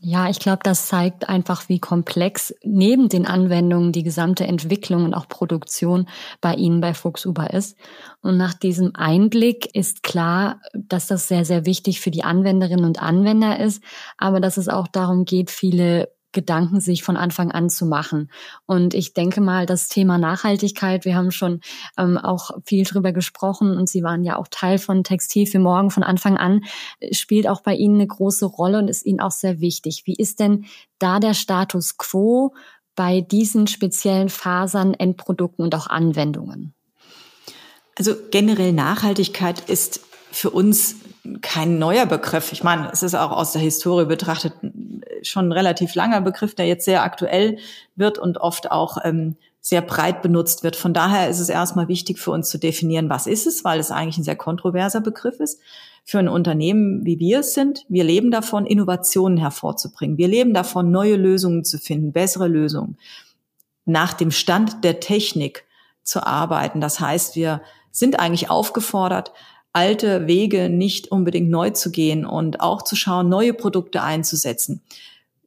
Ja, 0.00 0.28
ich 0.28 0.40
glaube, 0.40 0.58
das 0.64 0.88
zeigt 0.88 1.28
einfach, 1.28 1.68
wie 1.68 1.78
komplex 1.78 2.52
neben 2.64 3.08
den 3.08 3.26
Anwendungen 3.26 3.92
die 3.92 4.02
gesamte 4.02 4.44
Entwicklung 4.44 5.04
und 5.04 5.14
auch 5.14 5.28
Produktion 5.28 6.08
bei 6.40 6.54
Ihnen 6.54 6.80
bei 6.80 6.94
Fuchsuber 6.94 7.52
ist. 7.52 7.78
Und 8.22 8.38
nach 8.38 8.54
diesem 8.54 8.96
Einblick 8.96 9.72
ist 9.72 10.02
klar, 10.02 10.60
dass 10.72 11.06
das 11.06 11.28
sehr, 11.28 11.44
sehr 11.44 11.64
wichtig 11.64 12.00
für 12.00 12.10
die 12.10 12.24
Anwenderinnen 12.24 12.86
und 12.86 13.00
Anwender 13.00 13.60
ist, 13.60 13.84
aber 14.18 14.40
dass 14.40 14.56
es 14.56 14.68
auch 14.68 14.88
darum 14.88 15.24
geht, 15.24 15.52
viele 15.52 16.08
Gedanken 16.32 16.80
sich 16.80 17.02
von 17.02 17.16
Anfang 17.16 17.50
an 17.50 17.70
zu 17.70 17.86
machen. 17.86 18.30
Und 18.66 18.94
ich 18.94 19.14
denke 19.14 19.40
mal, 19.40 19.66
das 19.66 19.88
Thema 19.88 20.18
Nachhaltigkeit, 20.18 21.04
wir 21.04 21.16
haben 21.16 21.30
schon 21.30 21.60
ähm, 21.98 22.18
auch 22.18 22.50
viel 22.64 22.84
drüber 22.84 23.12
gesprochen 23.12 23.76
und 23.76 23.88
Sie 23.88 24.02
waren 24.02 24.22
ja 24.22 24.36
auch 24.36 24.48
Teil 24.48 24.78
von 24.78 25.04
Textil 25.04 25.46
für 25.46 25.58
morgen 25.58 25.90
von 25.90 26.02
Anfang 26.02 26.36
an, 26.36 26.62
spielt 27.10 27.48
auch 27.48 27.62
bei 27.62 27.74
Ihnen 27.74 27.96
eine 27.96 28.06
große 28.06 28.46
Rolle 28.46 28.78
und 28.78 28.88
ist 28.88 29.04
Ihnen 29.04 29.20
auch 29.20 29.32
sehr 29.32 29.60
wichtig. 29.60 30.02
Wie 30.04 30.14
ist 30.14 30.40
denn 30.40 30.66
da 30.98 31.18
der 31.18 31.34
Status 31.34 31.96
quo 31.96 32.54
bei 32.94 33.20
diesen 33.20 33.66
speziellen 33.66 34.28
Fasern, 34.28 34.94
Endprodukten 34.94 35.64
und 35.64 35.74
auch 35.74 35.86
Anwendungen? 35.86 36.74
Also 37.96 38.14
generell 38.30 38.72
Nachhaltigkeit 38.72 39.68
ist 39.68 40.00
für 40.30 40.50
uns 40.50 40.96
kein 41.42 41.78
neuer 41.78 42.06
Begriff. 42.06 42.52
Ich 42.52 42.62
meine, 42.62 42.90
es 42.92 43.02
ist 43.02 43.14
auch 43.14 43.30
aus 43.32 43.52
der 43.52 43.62
Historie 43.62 44.06
betrachtet 44.06 44.54
schon 45.22 45.48
ein 45.48 45.52
relativ 45.52 45.94
langer 45.94 46.20
Begriff, 46.20 46.54
der 46.54 46.66
jetzt 46.66 46.84
sehr 46.84 47.02
aktuell 47.02 47.58
wird 47.96 48.18
und 48.18 48.38
oft 48.38 48.70
auch 48.70 48.98
ähm, 49.04 49.36
sehr 49.60 49.82
breit 49.82 50.22
benutzt 50.22 50.62
wird. 50.62 50.76
Von 50.76 50.94
daher 50.94 51.28
ist 51.28 51.40
es 51.40 51.48
erstmal 51.48 51.88
wichtig 51.88 52.18
für 52.18 52.30
uns 52.30 52.48
zu 52.48 52.58
definieren, 52.58 53.10
was 53.10 53.26
ist 53.26 53.46
es, 53.46 53.64
weil 53.64 53.78
es 53.78 53.90
eigentlich 53.90 54.18
ein 54.18 54.24
sehr 54.24 54.36
kontroverser 54.36 55.00
Begriff 55.00 55.38
ist. 55.40 55.60
Für 56.04 56.18
ein 56.18 56.28
Unternehmen, 56.28 57.04
wie 57.04 57.18
wir 57.18 57.40
es 57.40 57.52
sind, 57.52 57.84
wir 57.88 58.04
leben 58.04 58.30
davon, 58.30 58.64
Innovationen 58.64 59.36
hervorzubringen. 59.36 60.16
Wir 60.16 60.28
leben 60.28 60.54
davon, 60.54 60.90
neue 60.90 61.16
Lösungen 61.16 61.62
zu 61.62 61.78
finden, 61.78 62.12
bessere 62.12 62.48
Lösungen, 62.48 62.96
nach 63.84 64.14
dem 64.14 64.30
Stand 64.30 64.82
der 64.82 65.00
Technik 65.00 65.64
zu 66.02 66.26
arbeiten. 66.26 66.80
Das 66.80 67.00
heißt, 67.00 67.36
wir 67.36 67.60
sind 67.90 68.18
eigentlich 68.18 68.48
aufgefordert, 68.48 69.32
alte 69.72 70.26
Wege 70.26 70.68
nicht 70.68 71.12
unbedingt 71.12 71.50
neu 71.50 71.70
zu 71.70 71.90
gehen 71.90 72.24
und 72.24 72.60
auch 72.60 72.82
zu 72.82 72.96
schauen, 72.96 73.28
neue 73.28 73.54
Produkte 73.54 74.02
einzusetzen. 74.02 74.82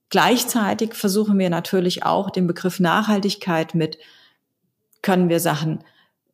Gleichzeitig 0.10 0.94
versuchen 0.94 1.40
wir 1.40 1.50
natürlich 1.50 2.04
auch 2.04 2.30
den 2.30 2.48
Begriff 2.48 2.80
Nachhaltigkeit 2.80 3.74
mit, 3.76 3.98
können 5.02 5.28
wir 5.28 5.40
Sachen 5.40 5.84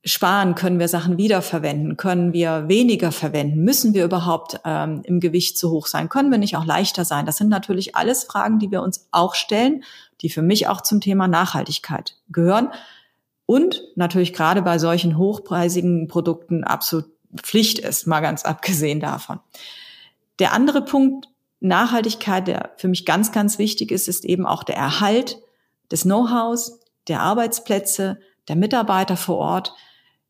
sparen, 0.06 0.56
können 0.56 0.80
wir 0.80 0.88
Sachen 0.88 1.18
wiederverwenden, 1.18 1.98
können 1.98 2.32
wir 2.34 2.68
weniger 2.68 3.12
verwenden, 3.12 3.64
müssen 3.64 3.94
wir 3.94 4.06
überhaupt 4.06 4.60
ähm, 4.66 5.02
im 5.04 5.20
Gewicht 5.20 5.58
zu 5.58 5.72
hoch 5.72 5.88
sein, 5.88 6.10
können 6.10 6.32
wir 6.32 6.38
nicht 6.38 6.56
auch 6.56 6.66
leichter 6.66 7.06
sein? 7.06 7.26
Das 7.26 7.38
sind 7.38 7.50
natürlich 7.50 7.96
alles 7.96 8.24
Fragen, 8.24 8.60
die 8.60 8.72
wir 8.72 8.82
uns 8.82 9.08
auch 9.12 9.36
stellen, 9.36 9.84
die 10.22 10.30
für 10.30 10.42
mich 10.42 10.68
auch 10.68 10.82
zum 10.82 11.02
Thema 11.02 11.28
Nachhaltigkeit 11.28 12.16
gehören 12.30 12.70
und 13.46 13.82
natürlich 13.96 14.34
gerade 14.34 14.62
bei 14.62 14.78
solchen 14.78 15.18
hochpreisigen 15.18 16.08
Produkten 16.08 16.64
absolut 16.64 17.10
Pflicht 17.36 17.80
ist, 17.80 18.08
mal 18.08 18.22
ganz 18.22 18.44
abgesehen 18.44 19.00
davon. 19.00 19.40
Der 20.40 20.54
andere 20.54 20.84
Punkt, 20.84 21.28
Nachhaltigkeit, 21.60 22.48
der 22.48 22.74
für 22.78 22.88
mich 22.88 23.06
ganz, 23.06 23.32
ganz 23.32 23.60
wichtig 23.60 23.92
ist, 23.92 24.08
ist 24.08 24.26
eben 24.26 24.46
auch 24.46 24.64
der 24.64 24.78
Erhalt 24.78 25.40
des 25.92 26.04
Know-hows, 26.04 26.80
der 27.08 27.22
Arbeitsplätze, 27.22 28.20
der 28.48 28.56
Mitarbeiter 28.56 29.18
vor 29.18 29.38
Ort, 29.38 29.74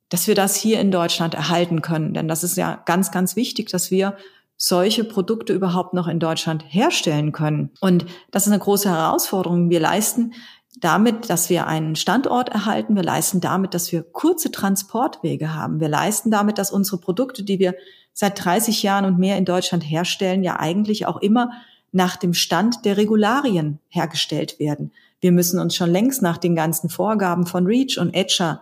dass 0.09 0.27
wir 0.27 0.35
das 0.35 0.55
hier 0.55 0.79
in 0.79 0.91
Deutschland 0.91 1.35
erhalten 1.35 1.81
können. 1.81 2.13
Denn 2.13 2.27
das 2.27 2.43
ist 2.43 2.57
ja 2.57 2.81
ganz, 2.85 3.11
ganz 3.11 3.35
wichtig, 3.35 3.69
dass 3.69 3.91
wir 3.91 4.17
solche 4.57 5.03
Produkte 5.05 5.53
überhaupt 5.53 5.93
noch 5.93 6.07
in 6.07 6.19
Deutschland 6.19 6.65
herstellen 6.67 7.31
können. 7.31 7.71
Und 7.79 8.05
das 8.31 8.45
ist 8.45 8.51
eine 8.51 8.61
große 8.61 8.89
Herausforderung. 8.89 9.69
Wir 9.69 9.79
leisten 9.79 10.33
damit, 10.77 11.29
dass 11.29 11.49
wir 11.49 11.67
einen 11.67 11.95
Standort 11.95 12.49
erhalten. 12.49 12.95
Wir 12.95 13.03
leisten 13.03 13.41
damit, 13.41 13.73
dass 13.73 13.91
wir 13.91 14.03
kurze 14.03 14.51
Transportwege 14.51 15.53
haben. 15.53 15.79
Wir 15.79 15.89
leisten 15.89 16.31
damit, 16.31 16.57
dass 16.57 16.71
unsere 16.71 16.97
Produkte, 16.97 17.43
die 17.43 17.59
wir 17.59 17.75
seit 18.13 18.43
30 18.43 18.83
Jahren 18.83 19.05
und 19.05 19.17
mehr 19.17 19.37
in 19.37 19.45
Deutschland 19.45 19.83
herstellen, 19.83 20.43
ja 20.43 20.59
eigentlich 20.59 21.05
auch 21.05 21.17
immer 21.17 21.51
nach 21.91 22.17
dem 22.17 22.33
Stand 22.33 22.85
der 22.85 22.97
Regularien 22.97 23.79
hergestellt 23.89 24.59
werden. 24.59 24.91
Wir 25.21 25.31
müssen 25.31 25.59
uns 25.59 25.75
schon 25.75 25.89
längst 25.89 26.21
nach 26.21 26.37
den 26.37 26.55
ganzen 26.55 26.89
Vorgaben 26.89 27.45
von 27.45 27.65
REACH 27.65 27.97
und 27.97 28.13
ETCHA 28.13 28.61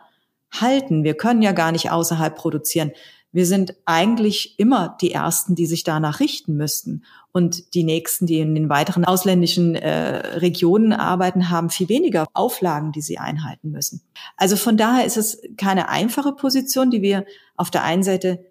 halten. 0.52 1.04
Wir 1.04 1.16
können 1.16 1.42
ja 1.42 1.52
gar 1.52 1.72
nicht 1.72 1.92
außerhalb 1.92 2.36
produzieren. 2.36 2.92
Wir 3.32 3.46
sind 3.46 3.76
eigentlich 3.86 4.58
immer 4.58 4.98
die 5.02 5.12
Ersten, 5.12 5.56
die 5.56 5.66
sich 5.66 5.84
danach 5.84 6.20
richten 6.20 6.56
müssten. 6.56 7.04
Und 7.38 7.76
die 7.76 7.84
Nächsten, 7.84 8.26
die 8.26 8.40
in 8.40 8.56
den 8.56 8.68
weiteren 8.68 9.06
ausländischen 9.06 9.76
äh, 9.76 10.38
Regionen 10.40 10.92
arbeiten, 10.92 11.52
haben 11.52 11.70
viel 11.70 11.88
weniger 11.88 12.26
Auflagen, 12.34 12.92
die 12.92 13.02
sie 13.02 13.20
einhalten 13.20 13.70
müssen. 13.70 14.02
Also 14.38 14.56
von 14.56 14.76
daher 14.76 15.06
ist 15.06 15.18
es 15.18 15.40
keine 15.56 15.88
einfache 15.88 16.32
Position, 16.32 16.90
die 16.90 17.04
wir 17.04 17.26
auf 17.56 17.70
der 17.70 17.84
einen 17.84 18.02
Seite 18.02 18.44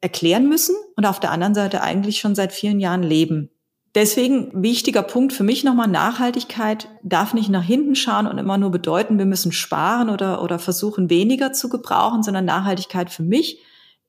erklären 0.00 0.48
müssen 0.48 0.74
und 0.96 1.04
auf 1.04 1.20
der 1.20 1.30
anderen 1.30 1.54
Seite 1.54 1.82
eigentlich 1.82 2.18
schon 2.18 2.34
seit 2.34 2.54
vielen 2.54 2.80
Jahren 2.80 3.02
leben. 3.02 3.50
Deswegen 3.94 4.62
wichtiger 4.62 5.02
Punkt 5.02 5.34
für 5.34 5.44
mich 5.44 5.62
nochmal 5.62 5.88
Nachhaltigkeit 5.88 6.88
darf 7.02 7.34
nicht 7.34 7.50
nach 7.50 7.64
hinten 7.64 7.96
schauen 7.96 8.26
und 8.26 8.38
immer 8.38 8.56
nur 8.56 8.70
bedeuten, 8.70 9.18
wir 9.18 9.26
müssen 9.26 9.52
sparen 9.52 10.08
oder, 10.08 10.42
oder 10.42 10.58
versuchen 10.58 11.10
weniger 11.10 11.52
zu 11.52 11.68
gebrauchen, 11.68 12.22
sondern 12.22 12.46
Nachhaltigkeit 12.46 13.10
für 13.10 13.24
mich 13.24 13.60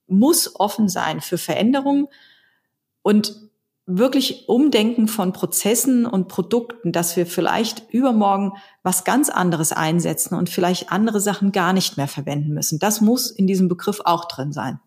muss 0.08 0.58
offen 0.58 0.88
sein 0.88 1.20
für 1.20 1.38
Veränderungen 1.38 2.08
und 3.02 3.47
wirklich 3.88 4.50
Umdenken 4.50 5.08
von 5.08 5.32
Prozessen 5.32 6.06
und 6.06 6.28
Produkten, 6.28 6.92
dass 6.92 7.16
wir 7.16 7.26
vielleicht 7.26 7.90
übermorgen 7.92 8.52
was 8.84 9.06
ganz 9.06 9.30
anderes 9.30 9.72
einsetzen 9.72 10.36
und 10.36 10.50
vielleicht 10.50 10.92
andere 10.92 11.22
Sachen 11.22 11.54
gar 11.54 11.72
nicht 11.72 11.96
mehr 11.96 12.10
verwenden 12.10 12.54
müssen. 12.54 12.80
Das 12.80 13.00
muss 13.00 13.32
in 13.32 13.48
diesem 13.48 13.70
Begriff 13.70 14.02
auch 14.04 14.26
drin 14.26 14.52
sein. 14.52 14.80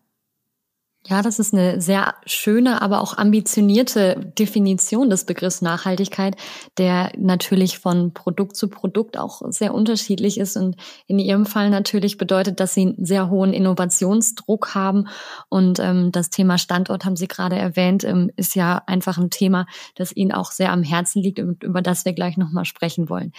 Ja, 1.07 1.23
das 1.23 1.39
ist 1.39 1.51
eine 1.51 1.81
sehr 1.81 2.13
schöne, 2.27 2.79
aber 2.79 3.01
auch 3.01 3.17
ambitionierte 3.17 4.31
Definition 4.37 5.09
des 5.09 5.25
Begriffs 5.25 5.63
Nachhaltigkeit, 5.63 6.35
der 6.77 7.11
natürlich 7.17 7.79
von 7.79 8.13
Produkt 8.13 8.55
zu 8.55 8.69
Produkt 8.69 9.17
auch 9.17 9.41
sehr 9.49 9.73
unterschiedlich 9.73 10.39
ist 10.39 10.57
und 10.57 10.75
in 11.07 11.17
Ihrem 11.17 11.47
Fall 11.47 11.71
natürlich 11.71 12.17
bedeutet, 12.17 12.59
dass 12.59 12.75
Sie 12.75 12.81
einen 12.81 13.03
sehr 13.03 13.31
hohen 13.31 13.51
Innovationsdruck 13.51 14.75
haben. 14.75 15.07
Und 15.49 15.79
ähm, 15.79 16.11
das 16.11 16.29
Thema 16.29 16.59
Standort 16.59 17.03
haben 17.03 17.15
Sie 17.15 17.27
gerade 17.27 17.55
erwähnt, 17.55 18.03
ähm, 18.03 18.29
ist 18.35 18.55
ja 18.55 18.83
einfach 18.85 19.17
ein 19.17 19.31
Thema, 19.31 19.65
das 19.95 20.15
Ihnen 20.15 20.31
auch 20.31 20.51
sehr 20.51 20.71
am 20.71 20.83
Herzen 20.83 21.23
liegt 21.23 21.39
und 21.39 21.63
über 21.63 21.81
das 21.81 22.05
wir 22.05 22.13
gleich 22.13 22.37
nochmal 22.37 22.65
sprechen 22.65 23.09
wollen. 23.09 23.33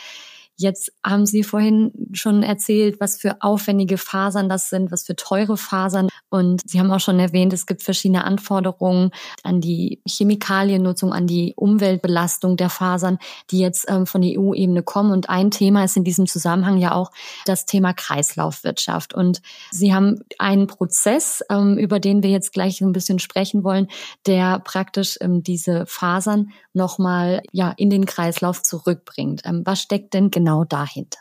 Jetzt 0.62 0.92
haben 1.04 1.26
Sie 1.26 1.42
vorhin 1.42 1.90
schon 2.12 2.44
erzählt, 2.44 3.00
was 3.00 3.16
für 3.16 3.42
aufwendige 3.42 3.98
Fasern 3.98 4.48
das 4.48 4.70
sind, 4.70 4.92
was 4.92 5.04
für 5.04 5.16
teure 5.16 5.56
Fasern. 5.56 6.08
Und 6.30 6.60
Sie 6.64 6.78
haben 6.78 6.92
auch 6.92 7.00
schon 7.00 7.18
erwähnt, 7.18 7.52
es 7.52 7.66
gibt 7.66 7.82
verschiedene 7.82 8.24
Anforderungen 8.24 9.10
an 9.42 9.60
die 9.60 10.00
Chemikaliennutzung, 10.06 11.12
an 11.12 11.26
die 11.26 11.54
Umweltbelastung 11.56 12.56
der 12.56 12.70
Fasern, 12.70 13.18
die 13.50 13.58
jetzt 13.58 13.86
ähm, 13.88 14.06
von 14.06 14.22
der 14.22 14.38
EU-Ebene 14.38 14.84
kommen. 14.84 15.10
Und 15.10 15.28
ein 15.28 15.50
Thema 15.50 15.82
ist 15.82 15.96
in 15.96 16.04
diesem 16.04 16.28
Zusammenhang 16.28 16.78
ja 16.78 16.94
auch 16.94 17.10
das 17.44 17.66
Thema 17.66 17.92
Kreislaufwirtschaft. 17.92 19.14
Und 19.14 19.42
Sie 19.72 19.92
haben 19.92 20.20
einen 20.38 20.68
Prozess, 20.68 21.42
ähm, 21.50 21.76
über 21.76 21.98
den 21.98 22.22
wir 22.22 22.30
jetzt 22.30 22.52
gleich 22.52 22.80
ein 22.80 22.92
bisschen 22.92 23.18
sprechen 23.18 23.64
wollen, 23.64 23.88
der 24.26 24.60
praktisch 24.60 25.18
ähm, 25.20 25.42
diese 25.42 25.86
Fasern 25.86 26.52
nochmal 26.72 27.42
ja, 27.50 27.74
in 27.76 27.90
den 27.90 28.06
Kreislauf 28.06 28.62
zurückbringt. 28.62 29.42
Ähm, 29.44 29.62
was 29.64 29.82
steckt 29.82 30.14
denn 30.14 30.30
genau 30.30 30.51
genau 30.52 30.64
dahinter? 30.64 31.18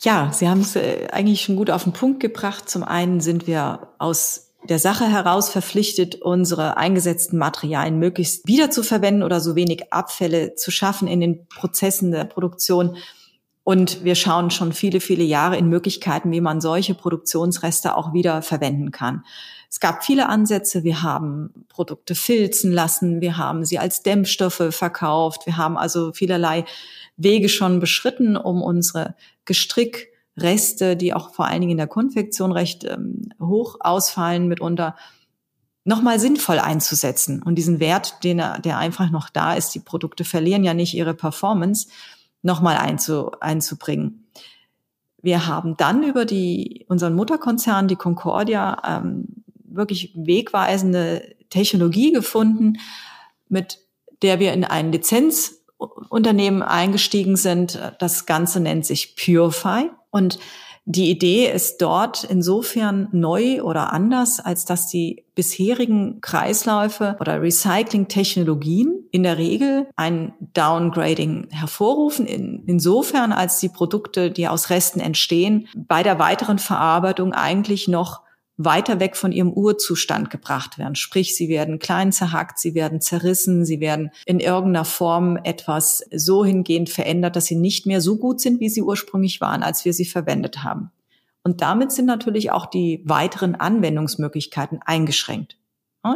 Ja, 0.00 0.30
Sie 0.32 0.48
haben 0.48 0.60
es 0.60 0.76
äh, 0.76 1.08
eigentlich 1.10 1.42
schon 1.42 1.56
gut 1.56 1.70
auf 1.70 1.84
den 1.84 1.92
Punkt 1.92 2.20
gebracht. 2.20 2.68
Zum 2.68 2.84
einen 2.84 3.20
sind 3.20 3.46
wir 3.46 3.88
aus 3.98 4.54
der 4.68 4.78
Sache 4.78 5.06
heraus 5.06 5.50
verpflichtet, 5.50 6.16
unsere 6.16 6.76
eingesetzten 6.76 7.38
Materialien 7.38 7.98
möglichst 7.98 8.46
wiederzuverwenden 8.46 9.22
oder 9.22 9.40
so 9.40 9.56
wenig 9.56 9.92
Abfälle 9.92 10.54
zu 10.54 10.70
schaffen 10.70 11.08
in 11.08 11.20
den 11.20 11.48
Prozessen 11.48 12.12
der 12.12 12.24
Produktion. 12.24 12.96
Und 13.64 14.04
wir 14.04 14.14
schauen 14.14 14.50
schon 14.50 14.72
viele, 14.72 15.00
viele 15.00 15.24
Jahre 15.24 15.56
in 15.56 15.68
Möglichkeiten, 15.68 16.30
wie 16.30 16.40
man 16.40 16.60
solche 16.60 16.94
Produktionsreste 16.94 17.96
auch 17.96 18.12
wieder 18.12 18.42
verwenden 18.42 18.92
kann. 18.92 19.24
Es 19.70 19.80
gab 19.80 20.04
viele 20.04 20.28
Ansätze. 20.28 20.82
Wir 20.82 21.02
haben 21.02 21.66
Produkte 21.68 22.14
filzen 22.14 22.72
lassen. 22.72 23.20
Wir 23.20 23.36
haben 23.36 23.64
sie 23.64 23.78
als 23.78 24.02
Dämmstoffe 24.02 24.68
verkauft. 24.70 25.44
Wir 25.46 25.56
haben 25.56 25.76
also 25.76 26.12
vielerlei 26.12 26.64
Wege 27.16 27.48
schon 27.48 27.80
beschritten, 27.80 28.36
um 28.36 28.62
unsere 28.62 29.14
Gestrickreste, 29.44 30.96
die 30.96 31.12
auch 31.12 31.34
vor 31.34 31.46
allen 31.46 31.60
Dingen 31.60 31.72
in 31.72 31.78
der 31.78 31.86
Konfektion 31.86 32.52
recht 32.52 32.84
ähm, 32.84 33.28
hoch 33.40 33.76
ausfallen, 33.80 34.48
mitunter 34.48 34.96
nochmal 35.84 36.20
sinnvoll 36.20 36.58
einzusetzen. 36.58 37.42
Und 37.42 37.56
diesen 37.56 37.80
Wert, 37.80 38.22
den, 38.22 38.36
der 38.36 38.78
einfach 38.78 39.10
noch 39.10 39.30
da 39.30 39.54
ist, 39.54 39.74
die 39.74 39.80
Produkte 39.80 40.24
verlieren 40.24 40.62
ja 40.64 40.74
nicht 40.74 40.94
ihre 40.94 41.14
Performance, 41.14 41.88
nochmal 42.42 42.76
einzu, 42.76 43.32
einzubringen. 43.40 44.26
Wir 45.20 45.46
haben 45.46 45.76
dann 45.76 46.04
über 46.04 46.24
die, 46.24 46.84
unseren 46.88 47.14
Mutterkonzern, 47.14 47.88
die 47.88 47.96
Concordia, 47.96 48.80
ähm, 48.86 49.37
wirklich 49.70 50.12
wegweisende 50.14 51.34
Technologie 51.50 52.12
gefunden, 52.12 52.78
mit 53.48 53.78
der 54.22 54.40
wir 54.40 54.52
in 54.52 54.64
einen 54.64 54.92
Lizenz 54.92 55.54
Unternehmen 56.08 56.62
eingestiegen 56.62 57.36
sind. 57.36 57.78
Das 58.00 58.26
Ganze 58.26 58.60
nennt 58.60 58.84
sich 58.84 59.16
Purify 59.16 59.90
und 60.10 60.38
die 60.90 61.10
Idee 61.10 61.52
ist 61.52 61.82
dort 61.82 62.24
insofern 62.24 63.08
neu 63.12 63.62
oder 63.62 63.92
anders, 63.92 64.40
als 64.40 64.64
dass 64.64 64.86
die 64.86 65.22
bisherigen 65.34 66.22
Kreisläufe 66.22 67.14
oder 67.20 67.42
Recycling-Technologien 67.42 69.04
in 69.10 69.22
der 69.22 69.36
Regel 69.36 69.86
ein 69.96 70.32
Downgrading 70.54 71.48
hervorrufen, 71.50 72.24
in, 72.24 72.62
insofern 72.66 73.32
als 73.32 73.60
die 73.60 73.68
Produkte, 73.68 74.30
die 74.30 74.48
aus 74.48 74.70
Resten 74.70 74.98
entstehen, 74.98 75.68
bei 75.76 76.02
der 76.02 76.18
weiteren 76.18 76.58
Verarbeitung 76.58 77.34
eigentlich 77.34 77.86
noch 77.86 78.22
weiter 78.58 78.98
weg 78.98 79.16
von 79.16 79.30
ihrem 79.30 79.52
Urzustand 79.52 80.30
gebracht 80.30 80.78
werden. 80.78 80.96
Sprich, 80.96 81.36
sie 81.36 81.48
werden 81.48 81.78
klein 81.78 82.12
zerhackt, 82.12 82.58
sie 82.58 82.74
werden 82.74 83.00
zerrissen, 83.00 83.64
sie 83.64 83.80
werden 83.80 84.10
in 84.26 84.40
irgendeiner 84.40 84.84
Form 84.84 85.38
etwas 85.44 86.04
so 86.14 86.44
hingehend 86.44 86.90
verändert, 86.90 87.36
dass 87.36 87.46
sie 87.46 87.56
nicht 87.56 87.86
mehr 87.86 88.00
so 88.00 88.16
gut 88.16 88.40
sind, 88.40 88.60
wie 88.60 88.68
sie 88.68 88.82
ursprünglich 88.82 89.40
waren, 89.40 89.62
als 89.62 89.84
wir 89.84 89.92
sie 89.92 90.04
verwendet 90.04 90.64
haben. 90.64 90.90
Und 91.44 91.62
damit 91.62 91.92
sind 91.92 92.06
natürlich 92.06 92.50
auch 92.50 92.66
die 92.66 93.00
weiteren 93.06 93.54
Anwendungsmöglichkeiten 93.54 94.80
eingeschränkt. 94.84 95.56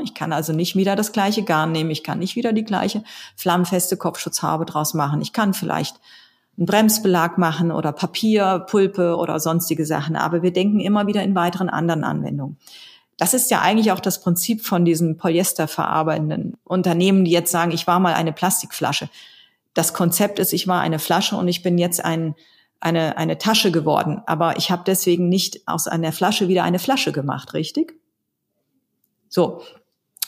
Ich 0.05 0.15
kann 0.15 0.33
also 0.33 0.53
nicht 0.53 0.75
wieder 0.75 0.97
das 0.97 1.13
gleiche 1.13 1.43
Garn 1.43 1.73
nehmen, 1.73 1.91
ich 1.91 2.03
kann 2.03 2.19
nicht 2.19 2.35
wieder 2.35 2.53
die 2.53 2.65
gleiche 2.65 3.05
flammenfeste 3.37 3.97
Kopfschutzhaube 3.97 4.65
draus 4.65 4.95
machen. 4.95 5.21
Ich 5.21 5.33
kann 5.33 5.55
vielleicht 5.55 5.97
einen 6.63 6.67
Bremsbelag 6.67 7.39
machen 7.39 7.73
oder 7.73 7.91
Papier, 7.91 8.65
Pulpe 8.69 9.17
oder 9.17 9.41
sonstige 9.41 9.85
Sachen. 9.85 10.15
Aber 10.15 10.43
wir 10.43 10.53
denken 10.53 10.79
immer 10.79 11.09
wieder 11.09 11.23
in 11.23 11.35
weiteren 11.35 11.69
anderen 11.69 12.05
Anwendungen. 12.05 12.57
Das 13.19 13.35
ist 13.35 13.51
ja 13.51 13.61
eigentlich 13.61 13.91
auch 13.91 14.01
das 14.01 14.21
Prinzip 14.21 14.65
von 14.65 14.85
diesen 14.85 15.17
polyesterverarbeitenden 15.17 16.57
Unternehmen, 16.65 17.25
die 17.25 17.33
jetzt 17.33 17.51
sagen, 17.51 17.73
ich 17.73 17.87
war 17.87 17.99
mal 17.99 18.15
eine 18.15 18.33
Plastikflasche. 18.33 19.09
Das 19.75 19.93
Konzept 19.93 20.39
ist, 20.39 20.53
ich 20.53 20.69
war 20.69 20.81
eine 20.81 20.99
Flasche 20.99 21.37
und 21.37 21.49
ich 21.49 21.63
bin 21.63 21.79
jetzt 21.79 22.05
ein, 22.05 22.37
eine, 22.79 23.17
eine 23.17 23.39
Tasche 23.39 23.73
geworden. 23.73 24.23
Aber 24.27 24.57
ich 24.57 24.71
habe 24.71 24.83
deswegen 24.87 25.29
nicht 25.29 25.67
aus 25.67 25.89
einer 25.89 26.13
Flasche 26.13 26.47
wieder 26.47 26.63
eine 26.63 26.79
Flasche 26.79 27.11
gemacht, 27.11 27.55
richtig? 27.55 27.95
So. 29.29 29.63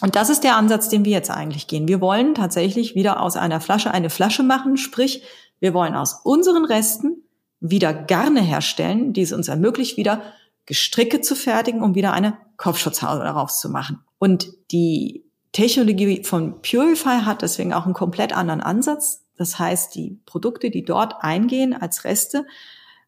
Und 0.01 0.17
das 0.17 0.31
ist 0.31 0.43
der 0.43 0.57
Ansatz, 0.57 0.89
den 0.89 1.05
wir 1.05 1.13
jetzt 1.13 1.31
eigentlich 1.31 1.69
gehen. 1.69 1.87
Wir 1.87 2.01
wollen 2.01 2.35
tatsächlich 2.35 2.97
wieder 2.97 3.21
aus 3.21 3.37
einer 3.37 3.61
Flasche 3.61 3.93
eine 3.93 4.11
Flasche 4.11 4.43
machen, 4.43 4.77
sprich, 4.77 5.23
wir 5.65 5.73
wollen 5.73 5.95
aus 5.95 6.21
unseren 6.25 6.67
Resten 6.67 7.23
wieder 7.59 7.95
Garne 7.95 8.43
herstellen, 8.43 9.15
die 9.15 9.23
es 9.23 9.33
uns 9.33 9.49
ermöglicht, 9.49 9.97
wieder 9.97 10.21
Gestricke 10.67 11.23
zu 11.23 11.35
fertigen, 11.35 11.83
um 11.83 11.95
wieder 11.95 12.13
eine 12.13 12.37
Kopfschutzhaube 12.59 13.25
daraus 13.25 13.61
zu 13.61 13.71
machen. 13.71 14.05
Und 14.19 14.53
die 14.73 15.25
Technologie 15.53 16.23
von 16.23 16.61
Purify 16.61 17.23
hat 17.23 17.41
deswegen 17.41 17.73
auch 17.73 17.87
einen 17.87 17.95
komplett 17.95 18.35
anderen 18.35 18.61
Ansatz. 18.61 19.25
Das 19.39 19.59
heißt, 19.59 19.95
die 19.95 20.21
Produkte, 20.27 20.69
die 20.69 20.85
dort 20.85 21.15
eingehen 21.25 21.73
als 21.73 22.05
Reste, 22.05 22.45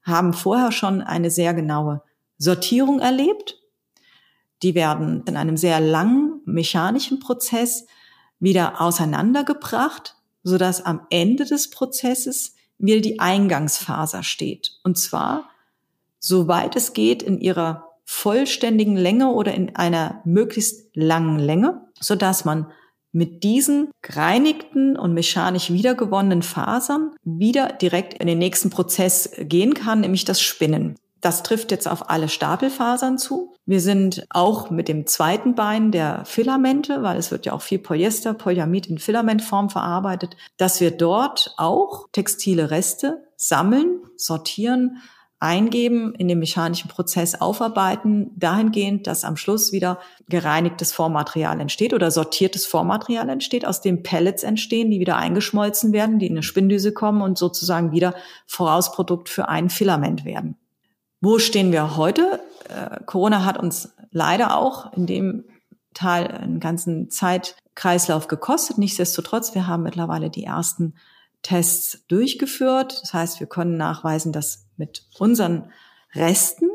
haben 0.03 0.33
vorher 0.33 0.73
schon 0.73 1.03
eine 1.03 1.31
sehr 1.31 1.53
genaue 1.53 2.01
Sortierung 2.39 3.01
erlebt. 3.01 3.61
Die 4.63 4.75
werden 4.75 5.25
in 5.27 5.37
einem 5.37 5.59
sehr 5.59 5.79
langen 5.79 6.41
mechanischen 6.47 7.21
Prozess 7.21 7.87
wieder 8.41 8.81
auseinandergebracht, 8.81 10.16
sodass 10.47 10.81
am 10.87 11.01
Ende 11.11 11.45
des 11.45 11.71
Prozesses 11.71 12.55
wieder 12.79 13.01
die 13.01 13.19
Eingangsfaser 13.19 14.23
steht. 14.23 14.79
Und 14.85 14.97
zwar, 14.97 15.51
soweit 16.21 16.77
es 16.77 16.93
geht, 16.93 17.25
in 17.25 17.41
ihrer 17.41 17.89
vollständigen 18.05 18.97
Länge 18.97 19.33
oder 19.33 19.53
in 19.55 19.75
einer 19.75 20.23
möglichst 20.25 20.95
langen 20.95 21.41
Länge, 21.41 21.81
sodass 21.99 22.45
man 22.45 22.71
mit 23.11 23.43
diesen 23.43 23.91
gereinigten 24.03 24.97
und 24.97 25.15
mechanisch 25.15 25.73
wiedergewonnenen 25.73 26.43
Fasern 26.43 27.17
wieder 27.25 27.73
direkt 27.73 28.15
in 28.15 28.29
den 28.29 28.39
nächsten 28.39 28.71
Prozess 28.71 29.33
gehen 29.41 29.75
kann, 29.75 30.01
nämlich 30.01 30.25
das 30.25 30.41
Spinnen. 30.41 30.95
Das 31.21 31.43
trifft 31.43 31.71
jetzt 31.71 31.89
auf 31.89 32.11
alle 32.11 32.29
Stapelfasern 32.29 33.19
zu. 33.19 33.55
Wir 33.65 33.81
sind 33.81 34.27
auch 34.31 34.71
mit 34.71 34.87
dem 34.87 35.07
zweiten 35.07 35.55
Bein 35.55 35.91
der 35.91 36.25
Filamente, 36.25 37.03
weil 37.03 37.17
es 37.17 37.31
wird 37.31 37.47
ja 37.47 37.53
auch 37.53 37.63
viel 37.63 37.79
Polyester, 37.79 38.35
Polyamid 38.35 38.87
in 38.87 38.99
Filamentform 38.99 39.71
verarbeitet, 39.71 40.37
dass 40.57 40.81
wir 40.81 40.91
dort 40.91 41.55
auch 41.57 42.09
textile 42.13 42.71
Reste 42.71 43.25
sammeln, 43.37 44.01
sortieren, 44.17 45.03
eingeben, 45.39 46.15
in 46.15 46.29
dem 46.29 46.39
mechanischen 46.39 46.89
Prozess 46.89 47.41
aufarbeiten, 47.41 48.31
dahingehend, 48.37 49.07
dass 49.07 49.25
am 49.25 49.37
Schluss 49.37 49.73
wieder 49.73 49.99
gereinigtes 50.29 50.93
Vormaterial 50.93 51.61
entsteht 51.61 51.93
oder 51.93 52.11
sortiertes 52.11 52.65
Vormaterial 52.67 53.29
entsteht, 53.29 53.67
aus 53.67 53.81
dem 53.81 54.03
Pellets 54.03 54.43
entstehen, 54.43 54.91
die 54.91 55.01
wieder 55.01 55.17
eingeschmolzen 55.17 55.93
werden, 55.93 56.19
die 56.19 56.27
in 56.27 56.33
eine 56.33 56.43
Spindüse 56.43 56.93
kommen 56.93 57.21
und 57.21 57.37
sozusagen 57.37 57.93
wieder 57.93 58.15
Vorausprodukt 58.47 59.29
für 59.29 59.49
ein 59.49 59.69
Filament 59.69 60.25
werden. 60.25 60.57
Wo 61.27 61.41
stehen 61.41 61.73
wir 61.73 61.97
heute? 61.97 62.41
Äh, 62.69 63.03
Corona 63.05 63.45
hat 63.45 63.59
uns 63.59 63.97
leider 64.13 64.57
auch 64.57 64.93
in 64.93 65.07
dem 65.07 65.45
Teil 65.93 66.29
einen 66.29 66.61
ganzen 66.61 67.11
Zeitkreislauf 67.11 68.29
gekostet. 68.29 68.79
Nichtsdestotrotz, 68.79 69.53
wir 69.53 69.67
haben 69.67 69.83
mittlerweile 69.83 70.31
die 70.31 70.45
ersten 70.45 70.95
Tests 71.43 72.07
durchgeführt. 72.07 73.01
Das 73.03 73.13
heißt, 73.13 73.41
wir 73.41 73.49
können 73.49 73.77
nachweisen, 73.77 74.31
dass 74.31 74.69
mit 74.77 75.09
unseren 75.19 75.73
Resten 76.15 76.69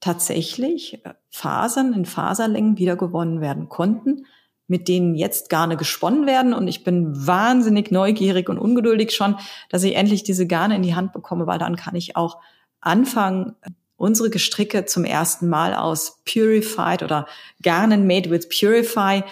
tatsächlich 0.00 1.04
äh, 1.04 1.12
Fasern 1.28 1.92
in 1.92 2.06
Faserlängen 2.06 2.78
wiedergewonnen 2.78 3.42
werden 3.42 3.68
konnten, 3.68 4.24
mit 4.66 4.88
denen 4.88 5.14
jetzt 5.14 5.50
Garne 5.50 5.76
gesponnen 5.76 6.24
werden. 6.24 6.54
Und 6.54 6.68
ich 6.68 6.84
bin 6.84 7.26
wahnsinnig 7.26 7.90
neugierig 7.90 8.48
und 8.48 8.56
ungeduldig 8.56 9.14
schon, 9.14 9.36
dass 9.68 9.82
ich 9.82 9.94
endlich 9.94 10.22
diese 10.22 10.46
Garne 10.46 10.76
in 10.76 10.82
die 10.82 10.94
Hand 10.94 11.12
bekomme, 11.12 11.46
weil 11.46 11.58
dann 11.58 11.76
kann 11.76 11.96
ich 11.96 12.16
auch 12.16 12.38
anfangen, 12.80 13.56
unsere 14.00 14.30
Gestricke 14.30 14.86
zum 14.86 15.04
ersten 15.04 15.48
Mal 15.48 15.74
aus 15.74 16.20
Purified 16.24 17.02
oder 17.02 17.26
Garnen 17.62 18.06
made 18.06 18.30
with 18.30 18.48
Purify 18.48 19.22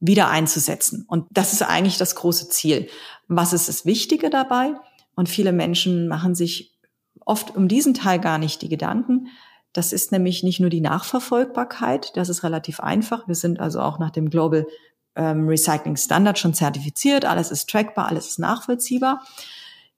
wieder 0.00 0.30
einzusetzen. 0.30 1.04
Und 1.06 1.26
das 1.30 1.52
ist 1.52 1.62
eigentlich 1.62 1.98
das 1.98 2.14
große 2.14 2.48
Ziel. 2.48 2.88
Was 3.28 3.52
ist 3.52 3.68
das 3.68 3.84
Wichtige 3.84 4.30
dabei? 4.30 4.72
Und 5.14 5.28
viele 5.28 5.52
Menschen 5.52 6.08
machen 6.08 6.34
sich 6.34 6.74
oft 7.26 7.54
um 7.56 7.68
diesen 7.68 7.92
Teil 7.92 8.18
gar 8.18 8.38
nicht 8.38 8.62
die 8.62 8.70
Gedanken. 8.70 9.28
Das 9.74 9.92
ist 9.92 10.12
nämlich 10.12 10.42
nicht 10.42 10.60
nur 10.60 10.70
die 10.70 10.80
Nachverfolgbarkeit, 10.80 12.16
das 12.16 12.30
ist 12.30 12.42
relativ 12.42 12.80
einfach. 12.80 13.28
Wir 13.28 13.34
sind 13.34 13.60
also 13.60 13.80
auch 13.80 13.98
nach 13.98 14.10
dem 14.10 14.30
Global 14.30 14.66
ähm, 15.14 15.46
Recycling 15.46 15.96
Standard 15.96 16.38
schon 16.38 16.54
zertifiziert, 16.54 17.26
alles 17.26 17.50
ist 17.50 17.68
trackbar, 17.68 18.06
alles 18.06 18.28
ist 18.28 18.38
nachvollziehbar. 18.38 19.22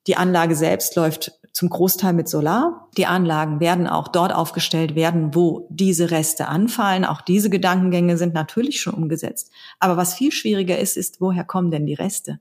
Die 0.09 0.17
Anlage 0.17 0.57
selbst 0.57 0.97
läuft 0.97 1.39
zum 1.53 1.69
Großteil 1.69 2.15
mit 2.15 2.29
Solar. 2.29 2.89
Die 2.97 3.05
Anlagen 3.05 3.61
werden 3.61 3.87
auch 3.87 4.09
dort 4.09 4.35
aufgestellt 4.35 4.95
werden, 4.95 5.35
wo 5.35 5.67
diese 5.71 6.11
Reste 6.11 6.49
anfallen. 6.49 7.05
Auch 7.05 7.21
diese 7.21 7.51
Gedankengänge 7.51 8.17
sind 8.17 8.33
natürlich 8.33 8.81
schon 8.81 8.95
umgesetzt. 8.95 9.53
Aber 9.79 9.99
was 9.99 10.15
viel 10.15 10.33
schwieriger 10.33 10.79
ist, 10.79 10.97
ist, 10.97 11.21
woher 11.21 11.45
kommen 11.45 11.71
denn 11.71 11.85
die 11.85 11.95
Reste? 11.95 12.41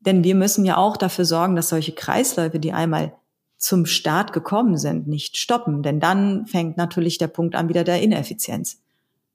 Denn 0.00 0.22
wir 0.22 0.36
müssen 0.36 0.64
ja 0.64 0.76
auch 0.76 0.96
dafür 0.96 1.24
sorgen, 1.24 1.56
dass 1.56 1.68
solche 1.68 1.92
Kreisläufe, 1.92 2.60
die 2.60 2.72
einmal 2.72 3.12
zum 3.56 3.86
Start 3.86 4.32
gekommen 4.32 4.76
sind, 4.76 5.08
nicht 5.08 5.36
stoppen. 5.36 5.82
Denn 5.82 5.98
dann 5.98 6.46
fängt 6.46 6.76
natürlich 6.76 7.18
der 7.18 7.28
Punkt 7.28 7.56
an 7.56 7.68
wieder 7.68 7.82
der 7.82 8.02
Ineffizienz. 8.02 8.80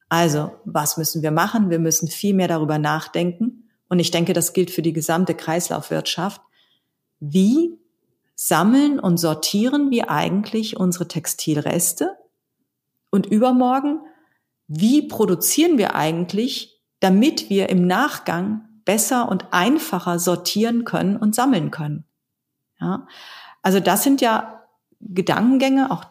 Also, 0.07 0.51
was 0.63 0.95
müssen 0.95 1.21
wir 1.23 1.31
machen? 1.31 1.69
Wir 1.69 1.79
müssen 1.79 2.07
viel 2.07 2.33
mehr 2.33 2.47
darüber 2.47 2.77
nachdenken. 2.77 3.67
Und 3.89 3.99
ich 3.99 4.11
denke, 4.11 4.31
das 4.31 4.53
gilt 4.53 4.71
für 4.71 4.81
die 4.81 4.93
gesamte 4.93 5.33
Kreislaufwirtschaft. 5.33 6.41
Wie 7.19 7.79
sammeln 8.35 8.99
und 8.99 9.17
sortieren 9.17 9.89
wir 9.91 10.09
eigentlich 10.09 10.77
unsere 10.77 11.07
Textilreste? 11.07 12.17
Und 13.09 13.25
übermorgen, 13.25 14.01
wie 14.67 15.07
produzieren 15.07 15.77
wir 15.77 15.95
eigentlich, 15.95 16.81
damit 16.99 17.49
wir 17.49 17.69
im 17.69 17.87
Nachgang 17.87 18.67
besser 18.85 19.29
und 19.29 19.51
einfacher 19.51 20.19
sortieren 20.19 20.83
können 20.83 21.17
und 21.17 21.35
sammeln 21.35 21.71
können? 21.71 22.05
Ja, 22.79 23.07
also 23.61 23.79
das 23.79 24.03
sind 24.03 24.21
ja 24.21 24.63
Gedankengänge, 24.99 25.91
auch 25.91 26.05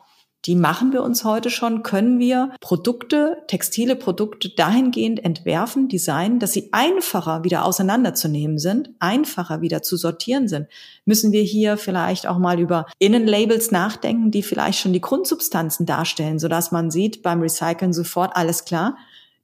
die 0.47 0.55
machen 0.55 0.93
wir 0.93 1.03
uns 1.03 1.25
heute 1.25 1.51
schon, 1.51 1.83
können 1.83 2.21
wir 2.21 2.53
Produkte, 2.61 3.43
textile 3.49 3.97
Produkte 3.97 4.49
dahingehend 4.49 5.25
entwerfen, 5.25 5.89
designen, 5.89 6.39
dass 6.39 6.53
sie 6.53 6.69
einfacher 6.73 7.43
wieder 7.43 7.65
auseinanderzunehmen 7.65 8.59
sind, 8.59 8.91
einfacher 9.01 9.61
wieder 9.61 9.83
zu 9.83 9.97
sortieren 9.97 10.47
sind. 10.47 10.69
Müssen 11.05 11.33
wir 11.33 11.43
hier 11.43 11.77
vielleicht 11.77 12.29
auch 12.29 12.39
mal 12.39 12.61
über 12.61 12.87
Innenlabels 13.01 13.73
nachdenken, 13.73 14.31
die 14.31 14.45
vielleicht 14.45 14.79
schon 14.79 14.93
die 14.93 15.01
Grundsubstanzen 15.01 15.85
darstellen, 15.85 16.39
sodass 16.39 16.71
man 16.71 16.93
sieht 16.93 17.23
beim 17.23 17.41
Recyceln 17.41 17.93
sofort 17.93 18.37
alles 18.37 18.65
klar. 18.65 18.97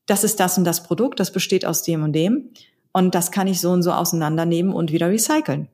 Das 0.07 0.23
ist 0.23 0.39
das 0.39 0.57
und 0.57 0.65
das 0.65 0.85
Produkt, 0.85 1.19
das 1.19 1.33
besteht 1.33 1.67
aus 1.67 1.83
dem 1.83 2.05
und 2.05 2.13
dem. 2.13 2.51
Und 2.93 3.15
das 3.15 3.33
kann 3.33 3.49
ich 3.49 3.61
so 3.61 3.71
und 3.71 3.83
so 3.83 3.91
auseinandernehmen 3.91 4.73
und 4.73 4.93
wieder 4.93 5.09
recyceln. 5.09 5.69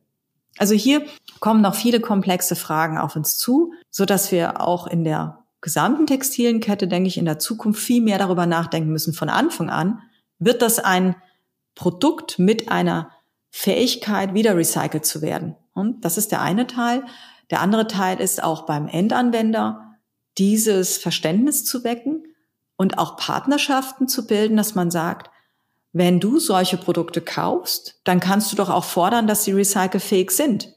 Also 0.58 0.74
hier 0.74 1.04
kommen 1.40 1.60
noch 1.60 1.74
viele 1.74 2.00
komplexe 2.00 2.56
Fragen 2.56 2.98
auf 2.98 3.16
uns 3.16 3.36
zu, 3.36 3.72
so 3.90 4.04
dass 4.04 4.32
wir 4.32 4.60
auch 4.60 4.86
in 4.86 5.04
der 5.04 5.44
gesamten 5.60 6.06
textilen 6.06 6.60
Kette, 6.60 6.88
denke 6.88 7.08
ich, 7.08 7.18
in 7.18 7.24
der 7.24 7.38
Zukunft 7.38 7.80
viel 7.80 8.02
mehr 8.02 8.18
darüber 8.18 8.46
nachdenken 8.46 8.90
müssen 8.90 9.12
von 9.12 9.28
Anfang 9.28 9.70
an. 9.70 10.00
Wird 10.38 10.62
das 10.62 10.78
ein 10.78 11.16
Produkt 11.74 12.38
mit 12.38 12.70
einer 12.70 13.10
Fähigkeit, 13.50 14.34
wieder 14.34 14.56
recycelt 14.56 15.04
zu 15.06 15.22
werden? 15.22 15.56
Und 15.74 16.04
das 16.04 16.18
ist 16.18 16.32
der 16.32 16.42
eine 16.42 16.66
Teil. 16.66 17.04
Der 17.50 17.60
andere 17.60 17.86
Teil 17.86 18.20
ist 18.20 18.42
auch 18.42 18.66
beim 18.66 18.88
Endanwender 18.88 19.96
dieses 20.38 20.98
Verständnis 20.98 21.64
zu 21.64 21.82
wecken 21.82 22.24
und 22.76 22.98
auch 22.98 23.16
Partnerschaften 23.16 24.06
zu 24.06 24.26
bilden, 24.26 24.56
dass 24.56 24.74
man 24.74 24.90
sagt, 24.90 25.30
wenn 25.98 26.20
du 26.20 26.38
solche 26.38 26.76
Produkte 26.76 27.20
kaufst, 27.20 28.00
dann 28.04 28.20
kannst 28.20 28.52
du 28.52 28.56
doch 28.56 28.70
auch 28.70 28.84
fordern, 28.84 29.26
dass 29.26 29.44
sie 29.44 29.52
recycelfähig 29.52 30.30
sind. 30.30 30.72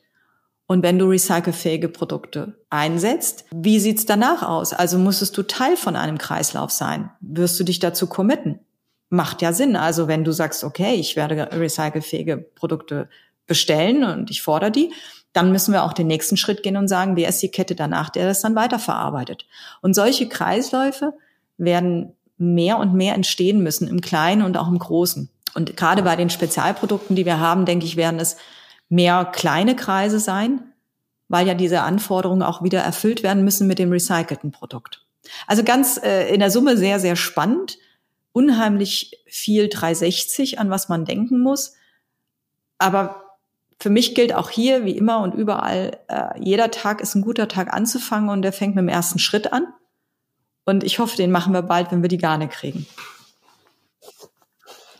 Und 0.66 0.84
wenn 0.84 0.98
du 0.98 1.06
recycelfähige 1.06 1.90
Produkte 1.90 2.58
einsetzt, 2.70 3.46
wie 3.54 3.80
sieht's 3.80 4.06
danach 4.06 4.42
aus? 4.42 4.74
Also 4.74 4.98
musstest 4.98 5.38
du 5.38 5.44
Teil 5.44 5.78
von 5.78 5.96
einem 5.96 6.18
Kreislauf 6.18 6.72
sein. 6.72 7.12
Wirst 7.20 7.60
du 7.60 7.64
dich 7.64 7.80
dazu 7.80 8.08
committen? 8.08 8.60
Macht 9.10 9.42
ja 9.42 9.54
Sinn. 9.54 9.76
Also 9.76 10.08
wenn 10.08 10.24
du 10.24 10.32
sagst, 10.32 10.64
okay, 10.64 10.96
ich 10.96 11.16
werde 11.16 11.50
recycelfähige 11.52 12.38
Produkte 12.38 13.08
bestellen 13.46 14.04
und 14.04 14.32
ich 14.32 14.42
fordere 14.42 14.72
die, 14.72 14.92
dann 15.34 15.52
müssen 15.52 15.74
wir 15.74 15.84
auch 15.84 15.94
den 15.94 16.08
nächsten 16.08 16.38
Schritt 16.38 16.64
gehen 16.64 16.78
und 16.78 16.88
sagen, 16.88 17.16
wer 17.16 17.30
ist 17.30 17.44
die 17.44 17.52
Kette 17.52 17.76
danach, 17.76 18.10
der 18.10 18.26
das 18.28 18.42
dann 18.42 18.56
weiterverarbeitet. 18.56 19.46
Und 19.82 19.94
solche 19.94 20.28
Kreisläufe 20.30 21.14
werden 21.58 22.16
mehr 22.42 22.80
und 22.80 22.94
mehr 22.94 23.14
entstehen 23.14 23.62
müssen, 23.62 23.88
im 23.88 24.02
Kleinen 24.02 24.42
und 24.42 24.58
auch 24.58 24.68
im 24.68 24.80
Großen. 24.80 25.30
Und 25.54 25.78
gerade 25.78 26.02
bei 26.02 26.16
den 26.16 26.30
Spezialprodukten, 26.30 27.16
die 27.16 27.26
wir 27.26 27.40
haben, 27.40 27.66
denke 27.66 27.86
ich, 27.86 27.98
werden 27.98 28.20
es 28.20 28.38
mehr 28.90 29.26
kleine 29.26 29.76
Kreise 29.76 30.20
sein, 30.20 30.62
weil 31.28 31.48
ja 31.48 31.54
diese 31.54 31.82
Anforderungen 31.82 32.42
auch 32.42 32.64
wieder 32.64 32.82
erfüllt 32.82 33.24
werden 33.24 33.44
müssen 33.44 33.68
mit 33.68 33.80
dem 33.80 33.92
recycelten 33.92 34.52
Produkt. 34.52 35.06
Also 35.46 35.64
ganz 35.64 36.00
äh, 36.04 36.34
in 36.34 36.40
der 36.40 36.52
Summe 36.52 36.78
sehr, 36.78 37.00
sehr 37.00 37.16
spannend. 37.16 37.78
Unheimlich 38.34 39.22
viel 39.28 39.70
360, 39.70 40.60
an 40.60 40.70
was 40.70 40.90
man 40.90 41.06
denken 41.06 41.42
muss. 41.42 41.76
Aber 42.80 43.38
für 43.80 43.90
mich 43.90 44.16
gilt 44.16 44.34
auch 44.34 44.50
hier, 44.50 44.84
wie 44.86 44.98
immer 44.98 45.22
und 45.22 45.36
überall, 45.36 46.00
äh, 46.08 46.40
jeder 46.40 46.72
Tag 46.72 47.02
ist 47.02 47.14
ein 47.16 47.22
guter 47.22 47.48
Tag 47.48 47.74
anzufangen 47.74 48.30
und 48.30 48.42
der 48.42 48.54
fängt 48.54 48.76
mit 48.76 48.84
dem 48.84 48.90
ersten 48.90 49.20
Schritt 49.20 49.54
an. 49.54 49.68
Und 50.66 50.84
ich 50.84 51.00
hoffe, 51.00 51.18
den 51.18 51.32
machen 51.32 51.54
wir 51.54 51.64
bald, 51.64 51.92
wenn 51.92 52.02
wir 52.02 52.10
die 52.10 52.18
Garne 52.18 52.48
kriegen. 52.48 52.86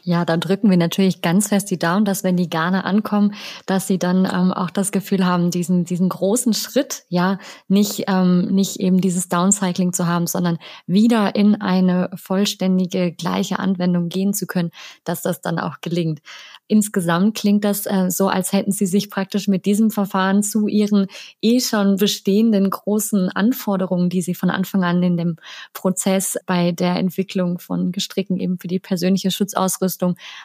Ja, 0.04 0.26
da 0.26 0.38
drücken 0.38 0.70
wir 0.70 0.78
natürlich 0.78 1.22
ganz 1.22 1.50
fest 1.50 1.70
die 1.70 1.78
Daumen, 1.78 2.06
dass 2.06 2.24
wenn 2.24 2.36
die 2.36 2.50
Ghana 2.50 2.82
ankommen, 2.82 3.36
dass 3.68 3.86
sie 3.86 4.00
dann 4.00 4.26
ähm, 4.26 4.52
auch 4.52 4.72
das 4.72 4.92
Gefühl 4.92 5.26
haben, 5.26 5.52
diesen 5.52 5.86
diesen 5.86 6.10
großen 6.10 6.54
Schritt, 6.56 7.04
ja, 7.10 7.38
nicht 7.68 8.06
ähm, 8.08 8.48
nicht 8.48 8.80
eben 8.80 9.00
dieses 9.00 9.30
Downcycling 9.30 9.94
zu 9.94 10.08
haben, 10.08 10.26
sondern 10.26 10.58
wieder 10.88 11.36
in 11.36 11.62
eine 11.62 12.10
vollständige 12.16 13.12
gleiche 13.12 13.60
Anwendung 13.60 14.10
gehen 14.10 14.34
zu 14.34 14.48
können, 14.48 14.72
dass 15.04 15.22
das 15.22 15.42
dann 15.42 15.60
auch 15.60 15.82
gelingt. 15.82 16.22
Insgesamt 16.68 17.36
klingt 17.36 17.66
das 17.66 17.86
äh, 17.86 18.10
so, 18.10 18.30
als 18.30 18.54
hätten 18.54 18.72
Sie 18.72 18.86
sich 18.86 19.10
praktisch 19.10 19.50
mit 19.50 19.66
diesem 19.66 19.92
Verfahren 19.92 20.42
zu 20.42 20.68
Ihren 20.68 21.08
eh 21.42 21.60
schon 21.60 21.98
bestehenden 21.98 22.70
großen 22.70 23.28
Anforderungen, 23.30 24.10
die 24.10 24.22
Sie 24.22 24.34
von 24.34 24.50
Anfang 24.50 24.84
an 24.84 25.04
in 25.04 25.18
dem 25.18 25.36
Prozess 25.74 26.38
bei 26.46 26.72
der 26.72 26.96
Entwicklung 26.96 27.60
von 27.60 27.92
Gestricken 27.92 28.40
eben 28.40 28.58
für 28.58 28.70
die 28.70 28.80
persönliche 28.80 29.32
Schutzausrüstung 29.32 29.91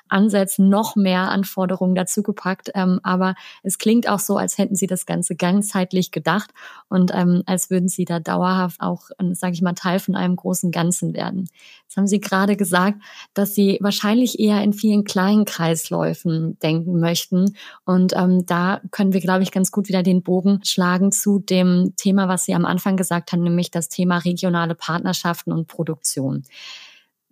ansetzen, 0.08 0.68
noch 0.68 0.96
mehr 0.96 1.30
Anforderungen 1.30 1.94
dazu 1.94 2.22
gepackt. 2.22 2.70
Ähm, 2.74 3.00
aber 3.02 3.34
es 3.62 3.78
klingt 3.78 4.08
auch 4.08 4.18
so, 4.18 4.36
als 4.36 4.58
hätten 4.58 4.74
Sie 4.74 4.86
das 4.86 5.06
Ganze 5.06 5.36
ganzheitlich 5.36 6.10
gedacht 6.10 6.50
und 6.88 7.12
ähm, 7.14 7.42
als 7.46 7.70
würden 7.70 7.88
Sie 7.88 8.04
da 8.04 8.20
dauerhaft 8.20 8.80
auch, 8.80 9.10
äh, 9.18 9.34
sage 9.34 9.54
ich 9.54 9.62
mal, 9.62 9.72
Teil 9.72 9.98
von 9.98 10.14
einem 10.14 10.36
großen 10.36 10.70
Ganzen 10.70 11.14
werden. 11.14 11.48
Jetzt 11.82 11.96
haben 11.96 12.06
Sie 12.06 12.20
gerade 12.20 12.56
gesagt, 12.56 13.00
dass 13.34 13.54
Sie 13.54 13.78
wahrscheinlich 13.80 14.38
eher 14.38 14.62
in 14.62 14.72
vielen 14.72 15.04
kleinen 15.04 15.44
Kreisläufen 15.44 16.58
denken 16.58 16.98
möchten. 17.00 17.56
Und 17.84 18.14
ähm, 18.16 18.44
da 18.46 18.80
können 18.90 19.12
wir, 19.12 19.20
glaube 19.20 19.42
ich, 19.42 19.52
ganz 19.52 19.70
gut 19.70 19.88
wieder 19.88 20.02
den 20.02 20.22
Bogen 20.22 20.60
schlagen 20.64 21.12
zu 21.12 21.38
dem 21.38 21.94
Thema, 21.96 22.28
was 22.28 22.44
Sie 22.44 22.54
am 22.54 22.64
Anfang 22.64 22.96
gesagt 22.96 23.32
haben, 23.32 23.42
nämlich 23.42 23.70
das 23.70 23.88
Thema 23.88 24.18
regionale 24.18 24.74
Partnerschaften 24.74 25.52
und 25.52 25.68
Produktion. 25.68 26.44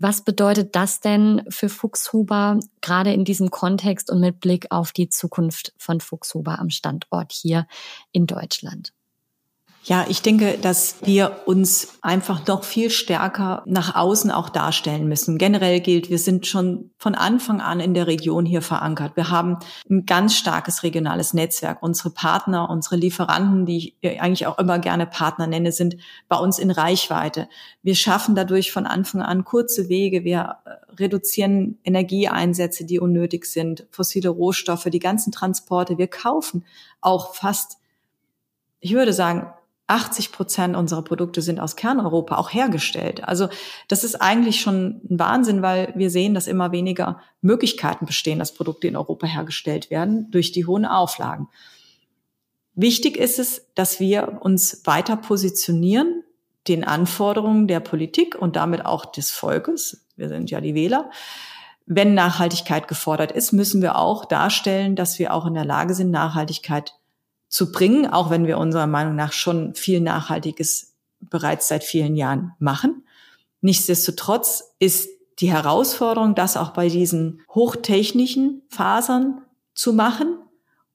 Was 0.04 0.20
bedeutet 0.20 0.76
das 0.76 1.00
denn 1.00 1.46
für 1.48 1.70
Fuchshuber 1.70 2.60
gerade 2.82 3.14
in 3.14 3.24
diesem 3.24 3.50
Kontext 3.50 4.10
und 4.10 4.20
mit 4.20 4.38
Blick 4.38 4.66
auf 4.68 4.92
die 4.92 5.08
Zukunft 5.08 5.72
von 5.78 5.98
Fuchshuber 5.98 6.58
am 6.58 6.68
Standort 6.68 7.32
hier 7.32 7.66
in 8.12 8.26
Deutschland? 8.26 8.92
Ja, 9.86 10.06
ich 10.08 10.22
denke, 10.22 10.56
dass 10.56 10.96
wir 11.02 11.42
uns 11.44 11.98
einfach 12.00 12.46
noch 12.46 12.64
viel 12.64 12.88
stärker 12.88 13.62
nach 13.66 13.94
außen 13.94 14.30
auch 14.30 14.48
darstellen 14.48 15.08
müssen. 15.08 15.36
Generell 15.36 15.80
gilt, 15.80 16.08
wir 16.08 16.18
sind 16.18 16.46
schon 16.46 16.90
von 16.96 17.14
Anfang 17.14 17.60
an 17.60 17.80
in 17.80 17.92
der 17.92 18.06
Region 18.06 18.46
hier 18.46 18.62
verankert. 18.62 19.14
Wir 19.14 19.28
haben 19.28 19.58
ein 19.90 20.06
ganz 20.06 20.36
starkes 20.36 20.84
regionales 20.84 21.34
Netzwerk. 21.34 21.82
Unsere 21.82 22.08
Partner, 22.08 22.70
unsere 22.70 22.96
Lieferanten, 22.96 23.66
die 23.66 23.94
ich 24.00 24.22
eigentlich 24.22 24.46
auch 24.46 24.58
immer 24.58 24.78
gerne 24.78 25.04
Partner 25.04 25.46
nenne, 25.46 25.70
sind 25.70 25.98
bei 26.28 26.38
uns 26.38 26.58
in 26.58 26.70
Reichweite. 26.70 27.46
Wir 27.82 27.94
schaffen 27.94 28.34
dadurch 28.34 28.72
von 28.72 28.86
Anfang 28.86 29.20
an 29.20 29.44
kurze 29.44 29.90
Wege. 29.90 30.24
Wir 30.24 30.56
äh, 30.64 30.94
reduzieren 30.94 31.78
Energieeinsätze, 31.84 32.86
die 32.86 33.00
unnötig 33.00 33.44
sind, 33.44 33.86
fossile 33.90 34.30
Rohstoffe, 34.30 34.84
die 34.84 34.98
ganzen 34.98 35.30
Transporte. 35.30 35.98
Wir 35.98 36.08
kaufen 36.08 36.64
auch 37.02 37.34
fast, 37.34 37.76
ich 38.80 38.94
würde 38.94 39.12
sagen, 39.12 39.52
80 39.86 40.32
Prozent 40.32 40.76
unserer 40.76 41.02
Produkte 41.02 41.42
sind 41.42 41.60
aus 41.60 41.76
Kerneuropa 41.76 42.36
auch 42.36 42.52
hergestellt. 42.52 43.22
Also 43.24 43.48
das 43.88 44.02
ist 44.02 44.16
eigentlich 44.16 44.60
schon 44.60 45.02
ein 45.10 45.18
Wahnsinn, 45.18 45.60
weil 45.60 45.92
wir 45.94 46.10
sehen, 46.10 46.32
dass 46.32 46.46
immer 46.46 46.72
weniger 46.72 47.20
Möglichkeiten 47.42 48.06
bestehen, 48.06 48.38
dass 48.38 48.54
Produkte 48.54 48.88
in 48.88 48.96
Europa 48.96 49.26
hergestellt 49.26 49.90
werden 49.90 50.30
durch 50.30 50.52
die 50.52 50.64
hohen 50.64 50.86
Auflagen. 50.86 51.48
Wichtig 52.74 53.16
ist 53.16 53.38
es, 53.38 53.66
dass 53.74 54.00
wir 54.00 54.38
uns 54.40 54.82
weiter 54.84 55.16
positionieren, 55.16 56.24
den 56.66 56.82
Anforderungen 56.82 57.68
der 57.68 57.80
Politik 57.80 58.36
und 58.36 58.56
damit 58.56 58.86
auch 58.86 59.04
des 59.04 59.30
Volkes. 59.30 60.06
Wir 60.16 60.28
sind 60.28 60.50
ja 60.50 60.62
die 60.62 60.74
Wähler. 60.74 61.10
Wenn 61.86 62.14
Nachhaltigkeit 62.14 62.88
gefordert 62.88 63.32
ist, 63.32 63.52
müssen 63.52 63.82
wir 63.82 63.98
auch 63.98 64.24
darstellen, 64.24 64.96
dass 64.96 65.18
wir 65.18 65.34
auch 65.34 65.44
in 65.44 65.52
der 65.52 65.66
Lage 65.66 65.92
sind, 65.92 66.10
Nachhaltigkeit 66.10 66.94
zu 67.54 67.70
bringen, 67.70 68.08
auch 68.08 68.30
wenn 68.30 68.48
wir 68.48 68.58
unserer 68.58 68.88
Meinung 68.88 69.14
nach 69.14 69.32
schon 69.32 69.76
viel 69.76 70.00
Nachhaltiges 70.00 70.96
bereits 71.20 71.68
seit 71.68 71.84
vielen 71.84 72.16
Jahren 72.16 72.50
machen. 72.58 73.06
Nichtsdestotrotz 73.60 74.74
ist 74.80 75.08
die 75.38 75.52
Herausforderung, 75.52 76.34
das 76.34 76.56
auch 76.56 76.70
bei 76.70 76.88
diesen 76.88 77.42
hochtechnischen 77.48 78.62
Fasern 78.70 79.40
zu 79.72 79.92
machen 79.92 80.36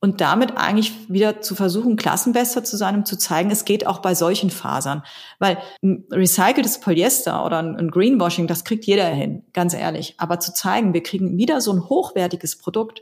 und 0.01 0.19
damit 0.19 0.57
eigentlich 0.57 0.91
wieder 1.07 1.39
zu 1.39 1.55
versuchen, 1.55 1.95
klassenbesser 1.95 2.61
zu 2.65 2.75
sein, 2.75 2.95
um 2.95 3.05
zu 3.05 3.17
zeigen, 3.17 3.51
es 3.51 3.63
geht 3.63 3.87
auch 3.87 3.99
bei 3.99 4.13
solchen 4.13 4.49
Fasern. 4.49 5.03
Weil 5.39 5.59
ein 5.81 6.07
recyceltes 6.11 6.81
Polyester 6.81 7.45
oder 7.45 7.59
ein 7.59 7.89
Greenwashing, 7.89 8.47
das 8.47 8.65
kriegt 8.65 8.83
jeder 8.83 9.07
hin, 9.07 9.45
ganz 9.53 9.73
ehrlich. 9.73 10.15
Aber 10.17 10.41
zu 10.41 10.53
zeigen, 10.53 10.93
wir 10.93 11.03
kriegen 11.03 11.37
wieder 11.37 11.61
so 11.61 11.71
ein 11.71 11.87
hochwertiges 11.87 12.57
Produkt, 12.57 13.01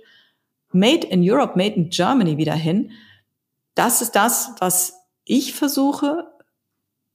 made 0.72 1.08
in 1.08 1.28
Europe, 1.28 1.58
made 1.58 1.74
in 1.74 1.90
Germany 1.90 2.38
wieder 2.38 2.54
hin, 2.54 2.92
das 3.78 4.02
ist 4.02 4.16
das, 4.16 4.52
was 4.60 4.94
ich 5.24 5.54
versuche, 5.54 6.32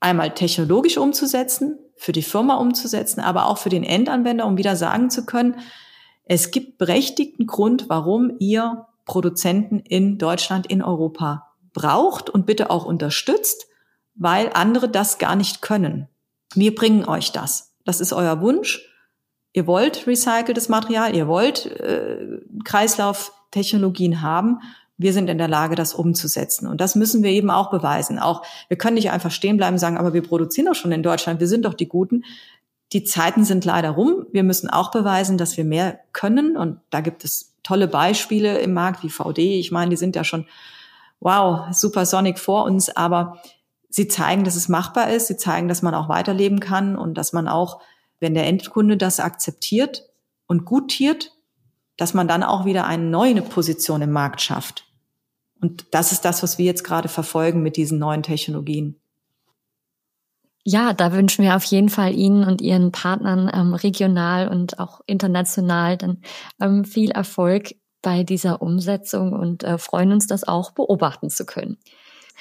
einmal 0.00 0.34
technologisch 0.34 0.98
umzusetzen, 0.98 1.78
für 1.96 2.12
die 2.12 2.22
Firma 2.22 2.56
umzusetzen, 2.56 3.20
aber 3.20 3.46
auch 3.46 3.58
für 3.58 3.68
den 3.68 3.84
Endanwender, 3.84 4.46
um 4.46 4.56
wieder 4.56 4.76
sagen 4.76 5.10
zu 5.10 5.24
können, 5.24 5.56
es 6.24 6.50
gibt 6.50 6.78
berechtigten 6.78 7.46
Grund, 7.46 7.88
warum 7.88 8.36
ihr 8.38 8.86
Produzenten 9.04 9.80
in 9.80 10.18
Deutschland, 10.18 10.66
in 10.66 10.82
Europa 10.82 11.52
braucht 11.72 12.30
und 12.30 12.46
bitte 12.46 12.70
auch 12.70 12.84
unterstützt, 12.84 13.66
weil 14.14 14.50
andere 14.54 14.88
das 14.88 15.18
gar 15.18 15.36
nicht 15.36 15.62
können. 15.62 16.08
Wir 16.54 16.74
bringen 16.74 17.04
euch 17.06 17.32
das. 17.32 17.74
Das 17.84 18.00
ist 18.00 18.12
euer 18.12 18.40
Wunsch. 18.40 18.88
Ihr 19.52 19.66
wollt 19.66 20.06
recyceltes 20.06 20.68
Material, 20.68 21.14
ihr 21.14 21.28
wollt 21.28 21.66
äh, 21.66 22.40
Kreislauftechnologien 22.64 24.22
haben 24.22 24.60
wir 25.02 25.12
sind 25.12 25.28
in 25.28 25.38
der 25.38 25.48
Lage, 25.48 25.74
das 25.74 25.94
umzusetzen. 25.94 26.66
Und 26.66 26.80
das 26.80 26.94
müssen 26.94 27.22
wir 27.22 27.30
eben 27.30 27.50
auch 27.50 27.70
beweisen. 27.70 28.18
Auch 28.18 28.42
wir 28.68 28.76
können 28.76 28.94
nicht 28.94 29.10
einfach 29.10 29.30
stehen 29.30 29.56
bleiben 29.56 29.74
und 29.74 29.78
sagen, 29.78 29.98
aber 29.98 30.12
wir 30.12 30.22
produzieren 30.22 30.66
doch 30.66 30.74
schon 30.74 30.92
in 30.92 31.02
Deutschland, 31.02 31.40
wir 31.40 31.48
sind 31.48 31.64
doch 31.64 31.74
die 31.74 31.88
Guten. 31.88 32.24
Die 32.92 33.04
Zeiten 33.04 33.44
sind 33.44 33.64
leider 33.64 33.90
rum. 33.90 34.26
Wir 34.32 34.42
müssen 34.42 34.68
auch 34.68 34.90
beweisen, 34.90 35.38
dass 35.38 35.56
wir 35.56 35.64
mehr 35.64 36.00
können. 36.12 36.56
Und 36.56 36.80
da 36.90 37.00
gibt 37.00 37.24
es 37.24 37.54
tolle 37.62 37.88
Beispiele 37.88 38.58
im 38.58 38.74
Markt 38.74 39.02
wie 39.02 39.10
VD. 39.10 39.58
Ich 39.58 39.72
meine, 39.72 39.90
die 39.90 39.96
sind 39.96 40.14
ja 40.14 40.24
schon, 40.24 40.46
wow, 41.20 41.72
supersonic 41.72 42.38
vor 42.38 42.64
uns. 42.64 42.94
Aber 42.94 43.38
sie 43.88 44.08
zeigen, 44.08 44.44
dass 44.44 44.56
es 44.56 44.68
machbar 44.68 45.10
ist. 45.10 45.28
Sie 45.28 45.36
zeigen, 45.36 45.68
dass 45.68 45.82
man 45.82 45.94
auch 45.94 46.08
weiterleben 46.08 46.60
kann 46.60 46.96
und 46.96 47.14
dass 47.14 47.32
man 47.32 47.48
auch, 47.48 47.80
wenn 48.20 48.34
der 48.34 48.46
Endkunde 48.46 48.96
das 48.96 49.20
akzeptiert 49.20 50.04
und 50.46 50.66
gutiert, 50.66 51.32
dass 51.96 52.14
man 52.14 52.28
dann 52.28 52.42
auch 52.42 52.64
wieder 52.64 52.86
eine 52.86 53.04
neue 53.04 53.42
Position 53.42 54.02
im 54.02 54.12
Markt 54.12 54.40
schafft. 54.40 54.91
Und 55.62 55.86
das 55.92 56.12
ist 56.12 56.24
das, 56.24 56.42
was 56.42 56.58
wir 56.58 56.66
jetzt 56.66 56.82
gerade 56.82 57.08
verfolgen 57.08 57.62
mit 57.62 57.76
diesen 57.76 57.98
neuen 57.98 58.22
Technologien. 58.22 59.00
Ja, 60.64 60.92
da 60.92 61.12
wünschen 61.12 61.44
wir 61.44 61.56
auf 61.56 61.64
jeden 61.64 61.88
Fall 61.88 62.14
Ihnen 62.14 62.44
und 62.44 62.60
Ihren 62.60 62.92
Partnern 62.92 63.50
ähm, 63.52 63.74
regional 63.74 64.48
und 64.48 64.78
auch 64.78 65.00
international 65.06 65.96
dann 65.96 66.18
ähm, 66.60 66.84
viel 66.84 67.10
Erfolg 67.10 67.74
bei 68.00 68.24
dieser 68.24 68.60
Umsetzung 68.60 69.32
und 69.32 69.62
äh, 69.62 69.78
freuen 69.78 70.12
uns, 70.12 70.26
das 70.26 70.46
auch 70.46 70.72
beobachten 70.72 71.30
zu 71.30 71.46
können. 71.46 71.78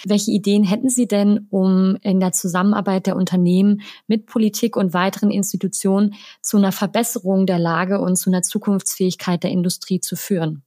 Welche 0.04 0.32
Ideen 0.32 0.64
hätten 0.64 0.90
Sie 0.90 1.08
denn, 1.08 1.48
um 1.52 1.98
in 2.02 2.20
der 2.20 2.32
Zusammenarbeit 2.32 3.06
der 3.06 3.16
Unternehmen 3.16 3.82
mit 4.08 4.26
Politik 4.26 4.76
und 4.76 4.94
weiteren 4.94 5.30
Institutionen 5.30 6.16
zu 6.42 6.58
einer 6.58 6.72
Verbesserung 6.72 7.46
der 7.46 7.60
Lage 7.60 8.00
und 8.00 8.16
zu 8.16 8.32
einer 8.32 8.42
Zukunftsfähigkeit 8.42 9.44
der 9.44 9.52
Industrie 9.52 10.00
zu 10.00 10.16
führen? 10.16 10.64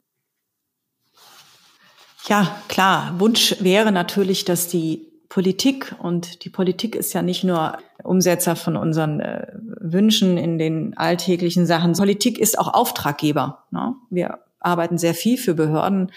Ja, 2.27 2.57
klar. 2.69 3.15
Wunsch 3.19 3.57
wäre 3.61 3.93
natürlich, 3.93 4.45
dass 4.45 4.69
die 4.69 5.07
Politik 5.29 5.95
und 5.99 6.45
die 6.45 6.51
Politik 6.51 6.95
ist 6.95 7.13
ja 7.13 7.23
nicht 7.23 7.45
nur 7.45 7.79
Umsetzer 8.03 8.57
von 8.57 8.77
unseren 8.77 9.21
äh, 9.21 9.49
Wünschen 9.81 10.39
in 10.39 10.59
den 10.59 10.97
alltäglichen 10.97 11.67
Sachen. 11.67 11.93
Politik 11.95 12.39
ist 12.39 12.59
auch 12.59 12.73
Auftraggeber. 12.73 13.65
Ne? 13.71 13.95
Wir 14.11 14.39
arbeiten 14.61 14.97
sehr 14.97 15.15
viel 15.15 15.37
für 15.37 15.55
Behörden 15.55 16.13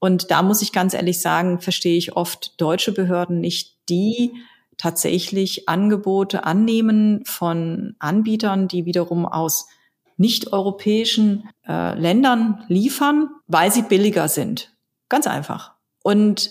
und 0.00 0.30
da 0.30 0.42
muss 0.42 0.62
ich 0.62 0.72
ganz 0.72 0.94
ehrlich 0.94 1.20
sagen, 1.20 1.60
verstehe 1.60 1.96
ich 1.96 2.16
oft 2.16 2.60
deutsche 2.60 2.92
Behörden 2.92 3.40
nicht, 3.40 3.76
die 3.88 4.32
tatsächlich 4.76 5.68
Angebote 5.68 6.44
annehmen 6.44 7.22
von 7.24 7.96
Anbietern, 7.98 8.68
die 8.68 8.84
wiederum 8.84 9.26
aus 9.26 9.68
nicht-europäischen 10.16 11.48
äh, 11.66 11.98
Ländern 11.98 12.64
liefern, 12.68 13.30
weil 13.46 13.72
sie 13.72 13.82
billiger 13.82 14.28
sind. 14.28 14.72
Ganz 15.08 15.26
einfach. 15.26 15.74
Und 16.02 16.50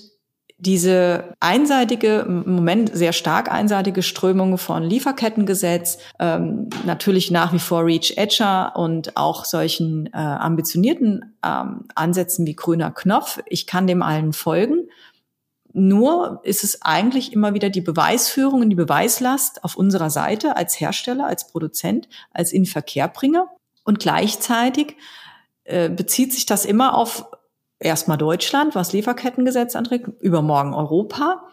diese 0.59 1.35
einseitige, 1.39 2.21
im 2.21 2.55
Moment 2.55 2.89
sehr 2.95 3.13
stark 3.13 3.51
einseitige 3.51 4.01
Strömung 4.01 4.57
von 4.57 4.83
Lieferkettengesetz, 4.83 5.99
ähm, 6.19 6.69
natürlich 6.83 7.29
nach 7.29 7.53
wie 7.53 7.59
vor 7.59 7.85
Reach 7.85 8.17
Etcher 8.17 8.75
und 8.75 9.15
auch 9.17 9.45
solchen 9.45 10.07
äh, 10.07 10.17
ambitionierten 10.17 11.37
ähm, 11.45 11.85
Ansätzen 11.93 12.47
wie 12.47 12.55
grüner 12.55 12.89
Knopf. 12.89 13.39
Ich 13.45 13.67
kann 13.67 13.85
dem 13.85 14.01
allen 14.01 14.33
folgen. 14.33 14.89
Nur 15.73 16.39
ist 16.43 16.63
es 16.63 16.81
eigentlich 16.81 17.33
immer 17.33 17.53
wieder 17.53 17.69
die 17.69 17.81
Beweisführung 17.81 18.61
und 18.61 18.71
die 18.71 18.75
Beweislast 18.75 19.63
auf 19.63 19.75
unserer 19.75 20.09
Seite 20.09 20.57
als 20.57 20.79
Hersteller, 20.79 21.27
als 21.27 21.47
Produzent, 21.47 22.09
als 22.31 22.51
Inverkehrbringer. 22.51 23.47
Und 23.83 23.99
gleichzeitig 23.99 24.95
äh, 25.65 25.89
bezieht 25.89 26.33
sich 26.33 26.47
das 26.47 26.65
immer 26.65 26.95
auf 26.95 27.25
erstmal 27.79 28.17
Deutschland, 28.17 28.75
was 28.75 28.93
Lieferkettengesetz 28.93 29.75
anträgt, 29.75 30.07
übermorgen 30.19 30.73
Europa. 30.73 31.43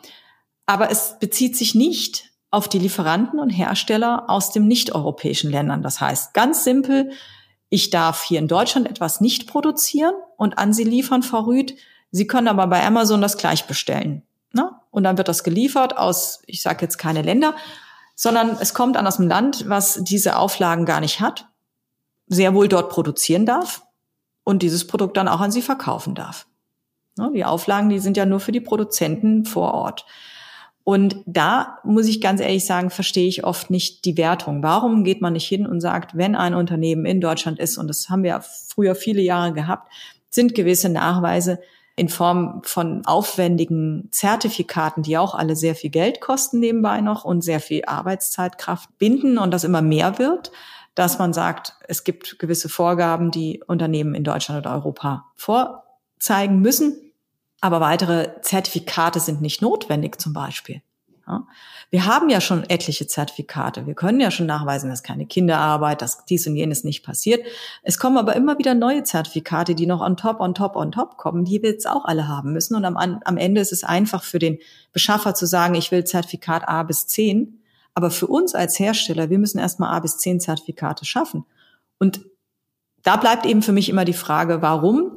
Aber 0.66 0.90
es 0.90 1.18
bezieht 1.18 1.56
sich 1.56 1.74
nicht 1.74 2.30
auf 2.50 2.68
die 2.68 2.78
Lieferanten 2.78 3.40
und 3.40 3.50
Hersteller 3.50 4.24
aus 4.28 4.52
den 4.52 4.66
nicht-europäischen 4.66 5.50
Ländern. 5.50 5.82
Das 5.82 6.00
heißt, 6.00 6.34
ganz 6.34 6.64
simpel, 6.64 7.10
ich 7.68 7.90
darf 7.90 8.22
hier 8.22 8.38
in 8.38 8.48
Deutschland 8.48 8.88
etwas 8.88 9.20
nicht 9.20 9.46
produzieren 9.46 10.14
und 10.36 10.58
an 10.58 10.72
Sie 10.72 10.84
liefern, 10.84 11.22
Frau 11.22 11.40
Rüth. 11.40 11.74
Sie 12.10 12.26
können 12.26 12.48
aber 12.48 12.68
bei 12.68 12.84
Amazon 12.86 13.20
das 13.20 13.36
gleich 13.36 13.66
bestellen. 13.66 14.22
Ne? 14.52 14.70
Und 14.90 15.02
dann 15.02 15.18
wird 15.18 15.26
das 15.26 15.42
geliefert 15.42 15.98
aus, 15.98 16.42
ich 16.46 16.62
sage 16.62 16.82
jetzt 16.82 16.96
keine 16.96 17.22
Länder, 17.22 17.56
sondern 18.14 18.56
es 18.60 18.72
kommt 18.72 18.96
an 18.96 19.06
aus 19.08 19.18
einem 19.18 19.28
Land, 19.28 19.68
was 19.68 19.98
diese 20.04 20.36
Auflagen 20.36 20.86
gar 20.86 21.00
nicht 21.00 21.18
hat, 21.18 21.48
sehr 22.28 22.54
wohl 22.54 22.68
dort 22.68 22.90
produzieren 22.90 23.44
darf 23.44 23.83
und 24.44 24.62
dieses 24.62 24.86
Produkt 24.86 25.16
dann 25.16 25.28
auch 25.28 25.40
an 25.40 25.50
Sie 25.50 25.62
verkaufen 25.62 26.14
darf. 26.14 26.46
Ne? 27.16 27.30
Die 27.34 27.44
Auflagen, 27.44 27.88
die 27.88 27.98
sind 27.98 28.16
ja 28.16 28.26
nur 28.26 28.40
für 28.40 28.52
die 28.52 28.60
Produzenten 28.60 29.44
vor 29.44 29.74
Ort. 29.74 30.06
Und 30.84 31.16
da 31.24 31.78
muss 31.82 32.06
ich 32.06 32.20
ganz 32.20 32.42
ehrlich 32.42 32.66
sagen, 32.66 32.90
verstehe 32.90 33.26
ich 33.26 33.44
oft 33.44 33.70
nicht 33.70 34.04
die 34.04 34.18
Wertung. 34.18 34.62
Warum 34.62 35.02
geht 35.02 35.22
man 35.22 35.32
nicht 35.32 35.48
hin 35.48 35.66
und 35.66 35.80
sagt, 35.80 36.14
wenn 36.16 36.36
ein 36.36 36.54
Unternehmen 36.54 37.06
in 37.06 37.22
Deutschland 37.22 37.58
ist, 37.58 37.78
und 37.78 37.88
das 37.88 38.10
haben 38.10 38.22
wir 38.22 38.42
früher 38.42 38.94
viele 38.94 39.22
Jahre 39.22 39.54
gehabt, 39.54 39.90
sind 40.28 40.54
gewisse 40.54 40.90
Nachweise 40.90 41.58
in 41.96 42.08
Form 42.10 42.60
von 42.64 43.06
aufwendigen 43.06 44.08
Zertifikaten, 44.10 45.02
die 45.02 45.16
auch 45.16 45.34
alle 45.34 45.56
sehr 45.56 45.74
viel 45.74 45.90
Geld 45.90 46.20
kosten 46.20 46.58
nebenbei 46.58 47.00
noch 47.00 47.24
und 47.24 47.42
sehr 47.42 47.60
viel 47.60 47.84
Arbeitszeitkraft 47.86 48.98
binden 48.98 49.38
und 49.38 49.52
das 49.52 49.64
immer 49.64 49.80
mehr 49.80 50.18
wird, 50.18 50.50
dass 50.94 51.18
man 51.18 51.32
sagt, 51.32 51.74
es 51.88 52.04
gibt 52.04 52.38
gewisse 52.38 52.68
Vorgaben, 52.68 53.30
die 53.30 53.62
Unternehmen 53.66 54.14
in 54.14 54.24
Deutschland 54.24 54.64
oder 54.64 54.74
Europa 54.74 55.26
vorzeigen 55.34 56.60
müssen. 56.60 56.96
Aber 57.60 57.80
weitere 57.80 58.40
Zertifikate 58.42 59.20
sind 59.20 59.40
nicht 59.40 59.62
notwendig 59.62 60.20
zum 60.20 60.32
Beispiel. 60.32 60.82
Ja. 61.26 61.46
Wir 61.90 62.06
haben 62.06 62.28
ja 62.28 62.40
schon 62.40 62.68
etliche 62.68 63.06
Zertifikate. 63.06 63.86
Wir 63.86 63.94
können 63.94 64.20
ja 64.20 64.30
schon 64.30 64.46
nachweisen, 64.46 64.90
dass 64.90 65.02
keine 65.02 65.26
Kinderarbeit, 65.26 66.02
dass 66.02 66.24
dies 66.26 66.46
und 66.46 66.56
jenes 66.56 66.84
nicht 66.84 67.04
passiert. 67.04 67.46
Es 67.82 67.98
kommen 67.98 68.18
aber 68.18 68.36
immer 68.36 68.58
wieder 68.58 68.74
neue 68.74 69.04
Zertifikate, 69.04 69.74
die 69.74 69.86
noch 69.86 70.00
on 70.00 70.16
top, 70.16 70.40
on 70.40 70.54
top, 70.54 70.76
on 70.76 70.92
top 70.92 71.16
kommen, 71.16 71.44
die 71.44 71.62
wir 71.62 71.70
jetzt 71.70 71.88
auch 71.88 72.04
alle 72.04 72.28
haben 72.28 72.52
müssen. 72.52 72.74
Und 72.74 72.84
am, 72.84 72.96
am 72.96 73.36
Ende 73.36 73.60
ist 73.60 73.72
es 73.72 73.84
einfach 73.84 74.22
für 74.22 74.38
den 74.38 74.58
Beschaffer 74.92 75.34
zu 75.34 75.46
sagen, 75.46 75.74
ich 75.74 75.90
will 75.90 76.04
Zertifikat 76.04 76.68
A 76.68 76.82
bis 76.82 77.06
10. 77.06 77.60
Aber 77.94 78.10
für 78.10 78.26
uns 78.26 78.54
als 78.54 78.78
Hersteller, 78.78 79.30
wir 79.30 79.38
müssen 79.38 79.58
erstmal 79.58 79.94
A 79.94 80.00
bis 80.00 80.18
10 80.18 80.40
Zertifikate 80.40 81.04
schaffen. 81.04 81.44
Und 81.98 82.24
da 83.02 83.16
bleibt 83.16 83.46
eben 83.46 83.62
für 83.62 83.72
mich 83.72 83.88
immer 83.88 84.04
die 84.04 84.12
Frage, 84.12 84.62
warum? 84.62 85.16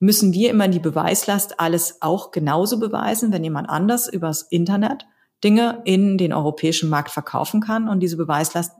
müssen 0.00 0.32
wir 0.32 0.50
immer 0.50 0.68
die 0.68 0.78
Beweislast 0.78 1.58
alles 1.60 2.02
auch 2.02 2.30
genauso 2.30 2.78
beweisen, 2.78 3.32
wenn 3.32 3.44
jemand 3.44 3.68
anders 3.68 4.08
übers 4.08 4.42
Internet 4.42 5.06
Dinge 5.42 5.82
in 5.84 6.18
den 6.18 6.32
europäischen 6.32 6.88
Markt 6.88 7.10
verkaufen 7.10 7.60
kann 7.60 7.88
und 7.88 8.00
diese 8.00 8.16
Beweislast 8.16 8.72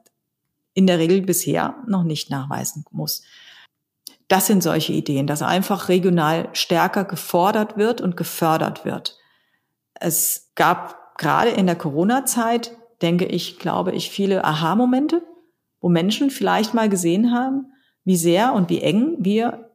in 0.74 0.86
der 0.86 0.98
Regel 0.98 1.22
bisher 1.22 1.76
noch 1.86 2.04
nicht 2.04 2.30
nachweisen 2.30 2.84
muss. 2.90 3.22
Das 4.28 4.46
sind 4.46 4.62
solche 4.62 4.92
Ideen, 4.92 5.26
dass 5.26 5.42
einfach 5.42 5.88
regional 5.88 6.48
stärker 6.52 7.04
gefordert 7.04 7.76
wird 7.76 8.00
und 8.00 8.16
gefördert 8.16 8.84
wird. 8.84 9.18
Es 9.94 10.50
gab 10.54 11.16
gerade 11.16 11.50
in 11.50 11.66
der 11.66 11.76
Corona-Zeit, 11.76 12.76
denke 13.02 13.26
ich, 13.26 13.58
glaube 13.58 13.92
ich, 13.92 14.10
viele 14.10 14.44
Aha-Momente, 14.44 15.22
wo 15.80 15.88
Menschen 15.88 16.30
vielleicht 16.30 16.74
mal 16.74 16.88
gesehen 16.88 17.32
haben, 17.32 17.72
wie 18.04 18.16
sehr 18.16 18.52
und 18.54 18.70
wie 18.70 18.80
eng 18.80 19.16
wir 19.18 19.70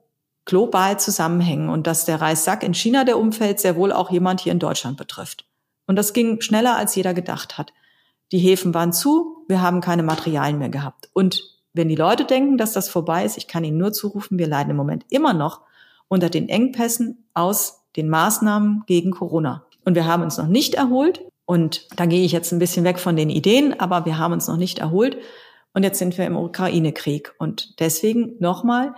global 0.46 1.00
zusammenhängen 1.00 1.70
und 1.70 1.88
dass 1.88 2.06
der 2.06 2.20
Reissack 2.20 2.64
in 2.64 2.74
China 2.74 3.06
der 3.06 3.18
Umfeld 3.18 3.60
sehr 3.60 3.76
wohl 3.76 3.92
auch 3.92 4.12
jemand 4.12 4.42
hier 4.42 4.52
in 4.52 4.60
Deutschland 4.60 4.98
betrifft. 4.98 5.46
Und 5.88 5.96
das 5.96 6.14
ging 6.14 6.42
schneller, 6.42 6.76
als 6.76 6.96
jeder 6.96 7.14
gedacht 7.14 7.58
hat. 7.58 7.74
Die 8.32 8.40
Häfen 8.40 8.74
waren 8.74 8.94
zu, 8.94 9.46
wir 9.48 9.62
haben 9.62 9.82
keine 9.82 10.04
Materialien 10.04 10.60
mehr 10.60 10.70
gehabt. 10.70 11.10
Und 11.14 11.44
wenn 11.74 11.90
die 11.90 11.96
Leute 11.96 12.26
denken, 12.26 12.58
dass 12.58 12.74
das 12.74 12.90
vorbei 12.90 13.26
ist, 13.26 13.38
ich 13.38 13.48
kann 13.48 13.64
ihnen 13.64 13.78
nur 13.78 13.94
zurufen, 13.94 14.38
wir 14.38 14.48
leiden 14.48 14.72
im 14.72 14.78
Moment 14.78 15.06
immer 15.10 15.34
noch 15.34 15.62
unter 16.08 16.30
den 16.30 16.50
Engpässen 16.50 17.26
aus 17.34 17.84
den 17.96 18.10
Maßnahmen 18.10 18.84
gegen 18.86 19.12
Corona. 19.12 19.66
Und 19.86 19.96
wir 19.96 20.06
haben 20.06 20.24
uns 20.24 20.38
noch 20.38 20.48
nicht 20.48 20.76
erholt. 20.76 21.22
Und 21.46 21.88
da 21.98 22.06
gehe 22.06 22.24
ich 22.24 22.32
jetzt 22.32 22.52
ein 22.52 22.60
bisschen 22.60 22.86
weg 22.86 23.00
von 23.00 23.16
den 23.16 23.30
Ideen, 23.30 23.80
aber 23.80 24.06
wir 24.06 24.18
haben 24.18 24.34
uns 24.34 24.48
noch 24.48 24.58
nicht 24.58 24.80
erholt. 24.80 25.18
Und 25.74 25.84
jetzt 25.84 26.00
sind 26.00 26.18
wir 26.18 26.26
im 26.26 26.38
Ukraine-Krieg. 26.38 27.34
Und 27.38 27.80
deswegen 27.80 28.36
nochmal, 28.40 28.94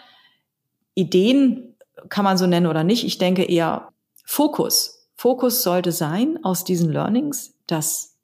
Ideen 0.93 1.75
kann 2.09 2.25
man 2.25 2.37
so 2.37 2.45
nennen 2.45 2.67
oder 2.67 2.83
nicht. 2.83 3.05
Ich 3.05 3.17
denke 3.17 3.43
eher 3.43 3.89
Fokus. 4.25 5.07
Fokus 5.15 5.63
sollte 5.63 5.91
sein 5.91 6.39
aus 6.43 6.63
diesen 6.63 6.91
Learnings, 6.91 7.55
dass 7.67 8.15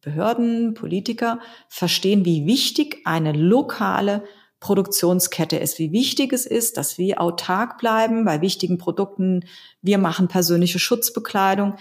Behörden, 0.00 0.74
Politiker 0.74 1.40
verstehen, 1.68 2.24
wie 2.24 2.46
wichtig 2.46 3.02
eine 3.04 3.32
lokale 3.32 4.22
Produktionskette 4.60 5.56
ist, 5.56 5.78
wie 5.78 5.92
wichtig 5.92 6.32
es 6.32 6.46
ist, 6.46 6.76
dass 6.76 6.96
wir 6.96 7.20
autark 7.20 7.78
bleiben 7.78 8.24
bei 8.24 8.40
wichtigen 8.40 8.78
Produkten. 8.78 9.44
Wir 9.82 9.98
machen 9.98 10.28
persönliche 10.28 10.78
Schutzbekleidung. 10.78 11.74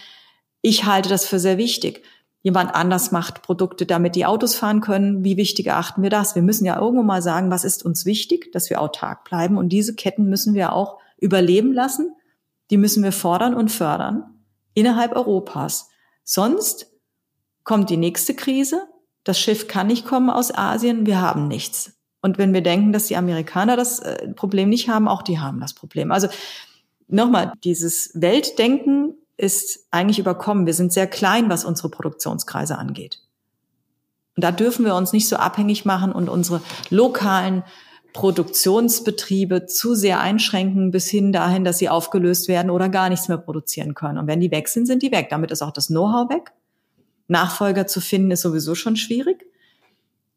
Ich 0.68 0.86
halte 0.86 1.10
das 1.10 1.28
für 1.28 1.38
sehr 1.38 1.60
wichtig. 1.60 2.02
Jemand 2.42 2.74
anders 2.74 3.12
macht 3.12 3.44
Produkte, 3.44 3.86
damit 3.86 4.16
die 4.16 4.26
Autos 4.26 4.56
fahren 4.56 4.82
können. 4.82 5.24
Wie 5.24 5.38
wichtig 5.38 5.68
erachten 5.68 6.02
wir 6.02 6.10
das? 6.10 6.34
Wir 6.34 6.42
müssen 6.42 6.66
ja 6.66 6.82
irgendwo 6.82 7.04
mal 7.04 7.22
sagen, 7.22 7.52
was 7.52 7.64
ist 7.64 7.86
uns 7.86 8.04
wichtig, 8.08 8.52
dass 8.52 8.72
wir 8.72 8.82
autark 8.82 9.26
bleiben. 9.26 9.60
Und 9.60 9.70
diese 9.70 9.94
Ketten 9.94 10.28
müssen 10.28 10.56
wir 10.56 10.74
auch 10.74 10.98
überleben 11.20 11.72
lassen. 11.72 12.16
Die 12.72 12.78
müssen 12.78 13.04
wir 13.04 13.12
fordern 13.12 13.54
und 13.54 13.72
fördern 13.72 14.24
innerhalb 14.74 15.16
Europas. 15.16 15.90
Sonst 16.24 16.92
kommt 17.64 17.92
die 17.92 17.98
nächste 17.98 18.34
Krise. 18.34 18.88
Das 19.24 19.40
Schiff 19.40 19.68
kann 19.68 19.86
nicht 19.86 20.08
kommen 20.08 20.32
aus 20.32 20.52
Asien. 20.52 21.06
Wir 21.06 21.22
haben 21.22 21.48
nichts. 21.48 21.94
Und 22.24 22.40
wenn 22.40 22.56
wir 22.56 22.62
denken, 22.62 22.92
dass 22.92 23.06
die 23.06 23.18
Amerikaner 23.18 23.78
das 23.78 24.00
äh, 24.00 24.30
Problem 24.30 24.70
nicht 24.70 24.90
haben, 24.90 25.08
auch 25.08 25.22
die 25.22 25.38
haben 25.38 25.60
das 25.60 25.76
Problem. 25.76 26.12
Also 26.12 26.28
nochmal, 27.08 27.54
dieses 27.64 28.10
Weltdenken 28.16 29.14
ist 29.38 29.88
eigentlich 29.92 30.20
überkommen. 30.20 30.66
Wir 30.66 30.74
sind 30.74 30.94
sehr 30.94 31.08
klein, 31.08 31.50
was 31.50 31.66
unsere 31.66 31.90
Produktionskreise 31.90 32.78
angeht. 32.78 33.20
Und 34.36 34.44
da 34.44 34.52
dürfen 34.52 34.86
wir 34.86 34.96
uns 34.96 35.14
nicht 35.14 35.28
so 35.28 35.38
abhängig 35.38 35.86
machen 35.86 36.12
und 36.12 36.30
unsere 36.30 36.62
lokalen 36.90 37.64
Produktionsbetriebe 38.14 39.66
zu 39.66 39.94
sehr 39.94 40.22
einschränken, 40.22 40.92
bis 40.92 41.10
hin 41.10 41.34
dahin, 41.34 41.66
dass 41.66 41.80
sie 41.80 41.90
aufgelöst 41.90 42.48
werden 42.48 42.72
oder 42.72 42.88
gar 42.88 43.10
nichts 43.10 43.28
mehr 43.28 43.38
produzieren 43.38 43.94
können. 43.94 44.18
Und 44.18 44.28
wenn 44.28 44.40
die 44.40 44.52
weg 44.52 44.70
sind, 44.70 44.86
sind 44.86 45.04
die 45.04 45.12
weg. 45.12 45.28
Damit 45.30 45.52
ist 45.52 45.62
auch 45.62 45.72
das 45.72 45.88
Know-how 45.88 46.30
weg. 46.30 46.54
Nachfolger 47.28 47.88
zu 47.88 48.00
finden 48.00 48.32
ist 48.32 48.42
sowieso 48.42 48.74
schon 48.74 48.96
schwierig. 48.96 49.46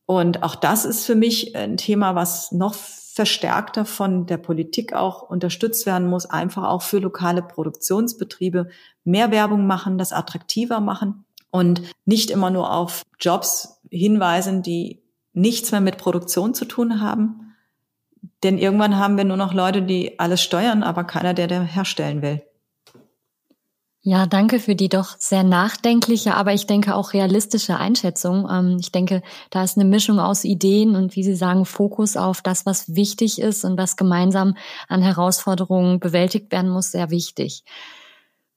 Und 0.07 0.43
auch 0.43 0.55
das 0.55 0.85
ist 0.85 1.05
für 1.05 1.15
mich 1.15 1.55
ein 1.55 1.77
Thema, 1.77 2.15
was 2.15 2.51
noch 2.51 2.75
verstärkter 3.19 3.85
von 3.85 4.27
der 4.27 4.37
Politik 4.37 4.93
auch 4.93 5.23
unterstützt 5.23 5.87
werden 5.87 6.09
muss, 6.09 6.25
einfach 6.25 6.63
auch 6.63 6.83
für 6.83 7.01
lokale 7.01 7.43
Produktionsbetriebe 7.43 8.69
mehr 9.03 9.33
Werbung 9.33 9.67
machen, 9.67 9.99
das 9.99 10.13
attraktiver 10.13 10.79
machen 10.79 11.25
und 11.51 11.83
nicht 12.05 12.31
immer 12.31 12.51
nur 12.51 12.73
auf 12.73 13.03
Jobs 13.19 13.81
hinweisen, 13.91 14.63
die 14.63 15.03
nichts 15.33 15.73
mehr 15.73 15.81
mit 15.81 15.99
Produktion 15.99 16.55
zu 16.55 16.65
tun 16.65 17.01
haben. 17.01 17.57
Denn 18.45 18.57
irgendwann 18.57 18.99
haben 18.99 19.17
wir 19.17 19.25
nur 19.25 19.37
noch 19.37 19.53
Leute, 19.53 19.83
die 19.83 20.21
alles 20.21 20.41
steuern, 20.41 20.85
aber 20.85 21.03
keiner, 21.03 21.35
der 21.35 21.49
der 21.49 21.63
herstellen 21.63 22.23
will. 22.23 22.43
Ja, 24.11 24.25
danke 24.25 24.59
für 24.59 24.75
die 24.75 24.89
doch 24.89 25.19
sehr 25.19 25.43
nachdenkliche, 25.43 26.35
aber 26.35 26.55
ich 26.55 26.67
denke 26.67 26.95
auch 26.95 27.13
realistische 27.13 27.77
Einschätzung. 27.77 28.49
Ähm, 28.51 28.79
ich 28.81 28.91
denke, 28.91 29.23
da 29.51 29.63
ist 29.63 29.77
eine 29.77 29.87
Mischung 29.87 30.19
aus 30.19 30.45
Ideen 30.45 30.97
und 30.97 31.15
wie 31.15 31.23
Sie 31.23 31.35
sagen, 31.35 31.67
Fokus 31.67 32.17
auf 32.17 32.41
das, 32.41 32.65
was 32.65 32.95
wichtig 32.95 33.39
ist 33.39 33.67
und 33.67 33.77
was 33.77 33.99
gemeinsam 33.99 34.57
an 34.89 35.03
Herausforderungen 35.03 36.01
bewältigt 36.01 36.51
werden 36.51 36.71
muss, 36.71 36.91
sehr 36.91 37.11
wichtig. 37.11 37.65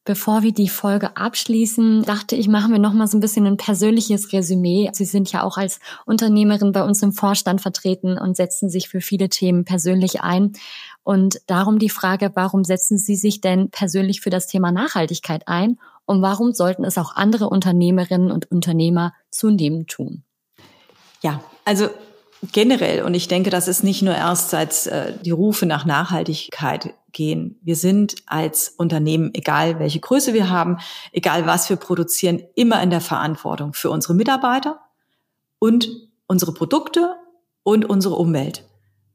Bevor 0.03 0.41
wir 0.41 0.51
die 0.51 0.69
Folge 0.69 1.15
abschließen, 1.15 2.03
dachte 2.03 2.35
ich, 2.35 2.47
machen 2.47 2.71
wir 2.71 2.79
noch 2.79 2.93
mal 2.93 3.05
so 3.05 3.17
ein 3.17 3.21
bisschen 3.21 3.45
ein 3.45 3.57
persönliches 3.57 4.33
Resümee. 4.33 4.89
Sie 4.93 5.05
sind 5.05 5.31
ja 5.31 5.43
auch 5.43 5.57
als 5.57 5.79
Unternehmerin 6.07 6.71
bei 6.71 6.83
uns 6.83 7.03
im 7.03 7.11
Vorstand 7.11 7.61
vertreten 7.61 8.17
und 8.17 8.35
setzen 8.35 8.67
sich 8.67 8.89
für 8.89 8.99
viele 8.99 9.29
Themen 9.29 9.63
persönlich 9.63 10.21
ein. 10.21 10.53
Und 11.03 11.41
darum 11.47 11.79
die 11.79 11.89
Frage, 11.89 12.31
warum 12.35 12.63
setzen 12.63 12.97
Sie 12.97 13.15
sich 13.15 13.41
denn 13.41 13.69
persönlich 13.69 14.21
für 14.21 14.29
das 14.29 14.47
Thema 14.47 14.71
Nachhaltigkeit 14.71 15.47
ein? 15.47 15.79
Und 16.05 16.21
warum 16.21 16.53
sollten 16.53 16.83
es 16.83 16.97
auch 16.97 17.15
andere 17.15 17.49
Unternehmerinnen 17.49 18.31
und 18.31 18.51
Unternehmer 18.51 19.13
zunehmend 19.29 19.89
tun? 19.89 20.23
Ja, 21.21 21.43
also 21.65 21.89
generell, 22.51 23.03
und 23.03 23.13
ich 23.13 23.27
denke, 23.27 23.49
das 23.49 23.67
ist 23.67 23.83
nicht 23.83 24.01
nur 24.01 24.15
erst 24.15 24.49
seit 24.49 24.87
äh, 24.87 25.13
die 25.23 25.31
Rufe 25.31 25.65
nach 25.65 25.85
Nachhaltigkeit 25.85 26.93
gehen. 27.11 27.59
Wir 27.61 27.75
sind 27.75 28.15
als 28.25 28.69
Unternehmen, 28.69 29.31
egal 29.33 29.79
welche 29.79 29.99
Größe 29.99 30.33
wir 30.33 30.49
haben, 30.49 30.77
egal 31.11 31.45
was 31.45 31.69
wir 31.69 31.77
produzieren, 31.77 32.43
immer 32.55 32.81
in 32.81 32.89
der 32.89 33.01
Verantwortung 33.01 33.73
für 33.73 33.89
unsere 33.89 34.13
Mitarbeiter 34.13 34.79
und 35.59 35.89
unsere 36.27 36.53
Produkte 36.53 37.15
und 37.63 37.85
unsere 37.85 38.15
Umwelt. 38.15 38.65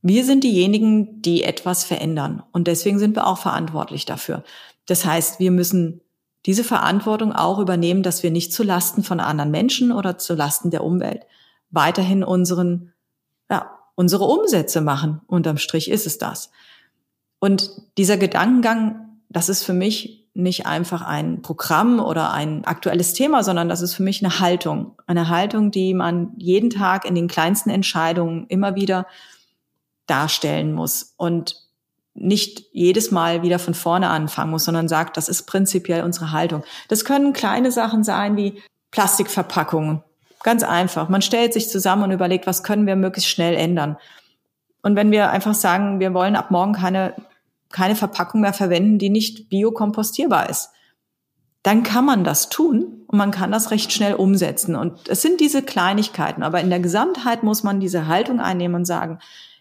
Wir 0.08 0.24
sind 0.24 0.44
diejenigen, 0.44 1.20
die 1.20 1.42
etwas 1.42 1.82
verändern. 1.82 2.44
Und 2.52 2.68
deswegen 2.68 3.00
sind 3.00 3.16
wir 3.16 3.26
auch 3.26 3.38
verantwortlich 3.38 4.04
dafür. 4.04 4.44
Das 4.86 5.04
heißt, 5.04 5.40
wir 5.40 5.50
müssen 5.50 6.00
diese 6.46 6.62
Verantwortung 6.62 7.32
auch 7.32 7.58
übernehmen, 7.58 8.04
dass 8.04 8.22
wir 8.22 8.30
nicht 8.30 8.52
zu 8.52 8.62
Lasten 8.62 9.02
von 9.02 9.18
anderen 9.18 9.50
Menschen 9.50 9.90
oder 9.90 10.16
zu 10.16 10.34
Lasten 10.34 10.70
der 10.70 10.84
Umwelt 10.84 11.26
weiterhin 11.70 12.22
unseren, 12.22 12.92
ja, 13.50 13.68
unsere 13.96 14.26
Umsätze 14.26 14.80
machen. 14.80 15.22
Unterm 15.26 15.58
Strich 15.58 15.90
ist 15.90 16.06
es 16.06 16.18
das. 16.18 16.52
Und 17.40 17.72
dieser 17.98 18.16
Gedankengang, 18.16 19.18
das 19.28 19.48
ist 19.48 19.64
für 19.64 19.72
mich 19.72 20.28
nicht 20.34 20.66
einfach 20.66 21.02
ein 21.02 21.42
Programm 21.42 21.98
oder 21.98 22.32
ein 22.32 22.64
aktuelles 22.64 23.12
Thema, 23.12 23.42
sondern 23.42 23.68
das 23.68 23.80
ist 23.80 23.94
für 23.94 24.04
mich 24.04 24.24
eine 24.24 24.38
Haltung. 24.38 24.92
Eine 25.08 25.30
Haltung, 25.30 25.72
die 25.72 25.94
man 25.94 26.32
jeden 26.36 26.70
Tag 26.70 27.06
in 27.06 27.16
den 27.16 27.26
kleinsten 27.26 27.70
Entscheidungen 27.70 28.46
immer 28.46 28.76
wieder 28.76 29.06
darstellen 30.06 30.72
muss 30.72 31.14
und 31.16 31.56
nicht 32.14 32.64
jedes 32.72 33.10
Mal 33.10 33.42
wieder 33.42 33.58
von 33.58 33.74
vorne 33.74 34.08
anfangen 34.08 34.50
muss, 34.50 34.64
sondern 34.64 34.88
sagt, 34.88 35.16
das 35.16 35.28
ist 35.28 35.42
prinzipiell 35.44 36.02
unsere 36.02 36.32
Haltung. 36.32 36.64
Das 36.88 37.04
können 37.04 37.32
kleine 37.32 37.70
Sachen 37.70 38.04
sein 38.04 38.36
wie 38.36 38.62
Plastikverpackungen. 38.90 40.02
Ganz 40.42 40.62
einfach. 40.62 41.08
Man 41.08 41.22
stellt 41.22 41.52
sich 41.52 41.68
zusammen 41.68 42.04
und 42.04 42.12
überlegt, 42.12 42.46
was 42.46 42.62
können 42.62 42.86
wir 42.86 42.96
möglichst 42.96 43.30
schnell 43.30 43.54
ändern. 43.54 43.96
Und 44.82 44.96
wenn 44.96 45.10
wir 45.10 45.30
einfach 45.30 45.54
sagen, 45.54 46.00
wir 46.00 46.14
wollen 46.14 46.36
ab 46.36 46.50
morgen 46.50 46.72
keine 46.72 47.14
keine 47.70 47.96
Verpackung 47.96 48.40
mehr 48.40 48.52
verwenden, 48.52 48.98
die 48.98 49.10
nicht 49.10 49.48
biokompostierbar 49.48 50.48
ist. 50.48 50.70
Dann 51.62 51.82
kann 51.82 52.04
man 52.04 52.22
das 52.22 52.48
tun 52.48 53.02
und 53.06 53.18
man 53.18 53.32
kann 53.32 53.50
das 53.50 53.70
recht 53.70 53.92
schnell 53.92 54.14
umsetzen. 54.14 54.76
Und 54.76 55.08
es 55.08 55.20
sind 55.20 55.40
diese 55.40 55.62
Kleinigkeiten, 55.62 56.42
aber 56.42 56.60
in 56.60 56.70
der 56.70 56.80
Gesamtheit 56.80 57.42
muss 57.42 57.64
man 57.64 57.80
diese 57.80 58.06
Haltung 58.06 58.40
einnehmen 58.40 58.76
und 58.76 58.84
sagen, 58.84 59.18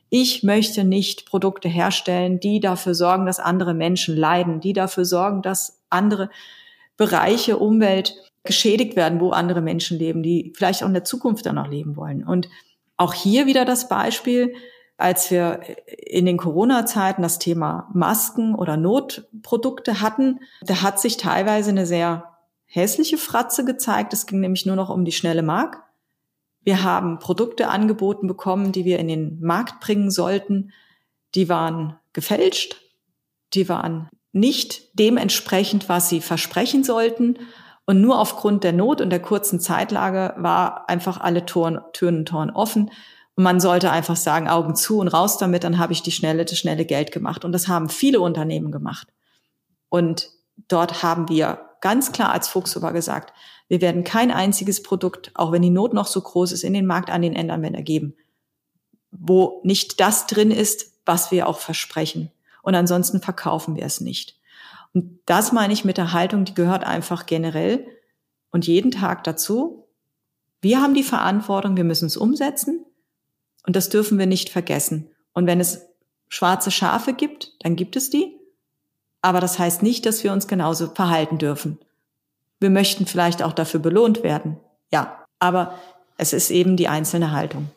ich 0.10 0.44
möchte 0.44 0.84
nicht 0.84 1.26
Produkte 1.26 1.68
herstellen, 1.68 2.40
die 2.40 2.60
dafür 2.60 2.94
sorgen, 2.94 3.26
dass 3.26 3.40
andere 3.40 3.74
Menschen 3.74 4.16
leiden, 4.16 4.60
die 4.60 4.74
dafür 4.74 5.06
sorgen, 5.06 5.42
dass 5.42 5.82
andere 5.90 6.30
Bereiche, 6.98 7.58
Umwelt 7.58 8.16
geschädigt 8.44 8.96
werden, 8.96 9.20
wo 9.20 9.32
andere 9.32 9.62
Menschen 9.62 9.98
leben, 9.98 10.24
die 10.24 10.54
vielleicht 10.56 10.84
auch 10.84 10.88
in 10.88 10.94
der 10.94 11.04
Zukunft 11.04 11.46
dann 11.46 11.56
noch 11.56 11.68
leben 11.68 11.98
wollen. 11.98 12.24
Und 12.24 12.48
auch 12.98 13.14
hier 13.14 13.46
wieder 13.48 13.66
das 13.66 13.90
Beispiel, 13.90 14.54
als 14.98 15.30
wir 15.30 15.60
in 15.88 16.26
den 16.26 16.38
Corona-Zeiten 16.38 17.22
das 17.22 17.40
Thema 17.40 17.90
Masken 17.94 18.56
oder 18.56 18.78
Notprodukte 18.78 20.00
hatten, 20.00 20.40
da 20.62 20.82
hat 20.82 21.00
sich 21.00 21.18
teilweise 21.18 21.72
eine 21.72 21.86
sehr 21.86 22.36
hässliche 22.66 23.18
Fratze 23.18 23.66
gezeigt. 23.66 24.14
Es 24.14 24.26
ging 24.26 24.40
nämlich 24.40 24.66
nur 24.66 24.76
noch 24.76 24.90
um 24.90 25.04
die 25.04 25.12
schnelle 25.12 25.44
Mark. 25.44 25.84
Wir 26.66 26.84
haben 26.84 27.20
Produkte 27.20 27.70
angeboten 27.70 28.28
bekommen, 28.28 28.72
die 28.72 28.84
wir 28.84 29.00
in 29.00 29.08
den 29.08 29.40
Markt 29.40 29.80
bringen 29.80 30.10
sollten. 30.12 30.74
Die 31.36 31.48
waren 31.48 31.98
gefälscht. 32.12 32.82
Die 33.54 33.70
waren 33.70 34.10
nicht 34.34 35.00
dementsprechend, 35.00 35.88
was 35.88 36.10
sie 36.10 36.22
versprechen 36.22 36.84
sollten. 36.84 37.38
Und 37.86 38.02
nur 38.02 38.20
aufgrund 38.20 38.64
der 38.64 38.74
Not 38.74 39.00
und 39.00 39.12
der 39.12 39.22
kurzen 39.22 39.60
Zeitlage 39.60 40.34
war 40.38 40.90
einfach 40.90 41.22
alle 41.22 41.46
Toren, 41.46 41.80
Türen 41.94 42.18
und 42.18 42.28
Toren 42.28 42.50
offen. 42.50 42.90
Und 43.36 43.44
man 43.44 43.60
sollte 43.60 43.92
einfach 43.92 44.16
sagen, 44.16 44.50
Augen 44.50 44.76
zu 44.76 44.98
und 44.98 45.08
raus 45.08 45.38
damit, 45.38 45.64
dann 45.64 45.78
habe 45.78 45.94
ich 45.94 46.02
die 46.02 46.12
schnelle, 46.12 46.46
das 46.46 46.58
schnelle 46.58 46.86
Geld 46.86 47.12
gemacht. 47.12 47.46
Und 47.46 47.52
das 47.52 47.68
haben 47.68 47.90
viele 47.90 48.22
Unternehmen 48.22 48.72
gemacht. 48.72 49.08
Und 49.90 50.32
dort 50.68 51.04
haben 51.04 51.30
wir 51.30 51.60
ganz 51.82 52.12
klar 52.12 52.32
als 52.32 52.48
Fuchshuber 52.48 52.92
gesagt, 52.92 53.34
wir 53.68 53.82
werden 53.82 54.04
kein 54.04 54.32
einziges 54.32 54.84
Produkt, 54.84 55.32
auch 55.34 55.52
wenn 55.52 55.62
die 55.62 55.70
Not 55.70 55.94
noch 55.94 56.08
so 56.08 56.22
groß 56.22 56.52
ist, 56.52 56.64
in 56.64 56.74
den 56.74 56.86
Markt 56.86 57.10
an 57.10 57.22
den 57.22 57.36
Endanwender 57.36 57.82
geben, 57.82 58.16
wo 59.12 59.62
nicht 59.64 60.00
das 60.00 60.28
drin 60.28 60.52
ist, 60.52 60.94
was 61.06 61.32
wir 61.32 61.48
auch 61.48 61.60
versprechen. 61.60 62.32
Und 62.62 62.76
ansonsten 62.76 63.22
verkaufen 63.22 63.76
wir 63.76 63.84
es 63.84 64.02
nicht. 64.02 64.40
Und 64.94 65.20
das 65.26 65.52
meine 65.52 65.74
ich 65.74 65.86
mit 65.86 65.98
der 65.98 66.14
Haltung, 66.14 66.46
die 66.46 66.54
gehört 66.54 66.84
einfach 66.84 67.26
generell 67.26 67.86
und 68.52 68.66
jeden 68.68 68.92
Tag 68.92 69.24
dazu. 69.24 69.88
Wir 70.62 70.82
haben 70.82 70.94
die 70.94 71.04
Verantwortung, 71.04 71.76
wir 71.76 71.84
müssen 71.84 72.06
es 72.06 72.18
umsetzen. 72.18 72.86
Und 73.66 73.76
das 73.76 73.90
dürfen 73.90 74.18
wir 74.18 74.26
nicht 74.26 74.50
vergessen. 74.50 75.10
Und 75.34 75.48
wenn 75.48 75.60
es 75.60 75.82
schwarze 76.30 76.72
Schafe 76.72 77.14
gibt, 77.14 77.54
dann 77.60 77.76
gibt 77.76 77.96
es 77.96 78.10
die. 78.10 78.40
Aber 79.22 79.42
das 79.42 79.60
heißt 79.60 79.84
nicht, 79.84 80.06
dass 80.06 80.24
wir 80.24 80.32
uns 80.32 80.48
genauso 80.48 80.88
verhalten 80.88 81.38
dürfen. 81.38 81.80
Wir 82.66 82.72
möchten 82.72 83.06
vielleicht 83.06 83.44
auch 83.44 83.54
dafür 83.54 83.80
belohnt 83.80 84.24
werden. 84.24 84.58
Ja, 84.92 85.24
aber 85.38 85.78
es 86.18 86.34
ist 86.34 86.50
eben 86.50 86.78
die 86.78 86.88
einzelne 86.88 87.30
Haltung. 87.30 87.70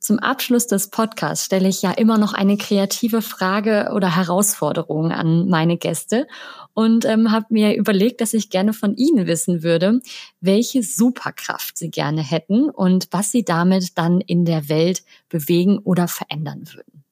Zum 0.00 0.18
Abschluss 0.18 0.66
des 0.66 0.90
Podcasts 0.90 1.44
stelle 1.44 1.68
ich 1.68 1.82
ja 1.82 1.92
immer 1.92 2.18
noch 2.18 2.32
eine 2.32 2.56
kreative 2.56 3.22
Frage 3.22 3.92
oder 3.94 4.16
Herausforderung 4.16 5.12
an 5.12 5.48
meine 5.48 5.76
Gäste 5.76 6.26
und 6.74 7.04
ähm, 7.04 7.30
habe 7.30 7.46
mir 7.50 7.76
überlegt, 7.76 8.20
dass 8.20 8.34
ich 8.34 8.50
gerne 8.50 8.72
von 8.72 8.96
Ihnen 8.96 9.28
wissen 9.28 9.62
würde, 9.62 10.00
welche 10.40 10.82
Superkraft 10.82 11.78
Sie 11.78 11.92
gerne 11.92 12.20
hätten 12.20 12.70
und 12.70 13.06
was 13.12 13.30
Sie 13.30 13.44
damit 13.44 13.96
dann 13.98 14.20
in 14.20 14.44
der 14.44 14.68
Welt 14.68 15.04
bewegen 15.28 15.78
oder 15.78 16.08
verändern 16.08 16.64
würden. 16.74 17.04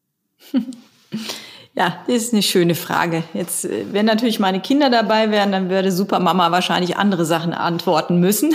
Ja, 1.76 2.02
das 2.06 2.16
ist 2.16 2.32
eine 2.32 2.42
schöne 2.42 2.74
Frage. 2.74 3.22
Jetzt, 3.34 3.66
äh, 3.66 3.92
wenn 3.92 4.06
natürlich 4.06 4.40
meine 4.40 4.60
Kinder 4.60 4.88
dabei 4.88 5.30
wären, 5.30 5.52
dann 5.52 5.68
würde 5.68 5.92
Supermama 5.92 6.50
wahrscheinlich 6.50 6.96
andere 6.96 7.26
Sachen 7.26 7.52
antworten 7.52 8.18
müssen. 8.18 8.54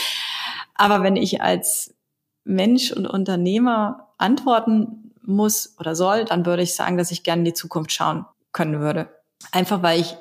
Aber 0.74 1.04
wenn 1.04 1.14
ich 1.14 1.40
als 1.40 1.94
Mensch 2.44 2.90
und 2.90 3.06
Unternehmer 3.06 4.08
antworten 4.18 5.12
muss 5.22 5.76
oder 5.78 5.94
soll, 5.94 6.24
dann 6.24 6.44
würde 6.44 6.64
ich 6.64 6.74
sagen, 6.74 6.98
dass 6.98 7.12
ich 7.12 7.22
gerne 7.22 7.40
in 7.40 7.44
die 7.44 7.54
Zukunft 7.54 7.92
schauen 7.92 8.26
können 8.50 8.80
würde. 8.80 9.08
Einfach 9.52 9.84
weil 9.84 10.00
ich 10.00 10.16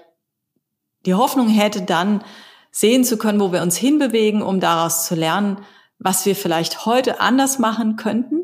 die 1.07 1.15
Hoffnung 1.15 1.49
hätte, 1.49 1.81
dann 1.81 2.23
sehen 2.69 3.03
zu 3.03 3.17
können, 3.17 3.39
wo 3.39 3.51
wir 3.51 3.63
uns 3.63 3.77
hinbewegen, 3.77 4.43
um 4.43 4.59
daraus 4.59 5.07
zu 5.07 5.15
lernen, 5.15 5.57
was 5.97 6.27
wir 6.27 6.35
vielleicht 6.35 6.85
heute 6.85 7.19
anders 7.19 7.57
machen 7.57 7.95
könnten, 7.95 8.43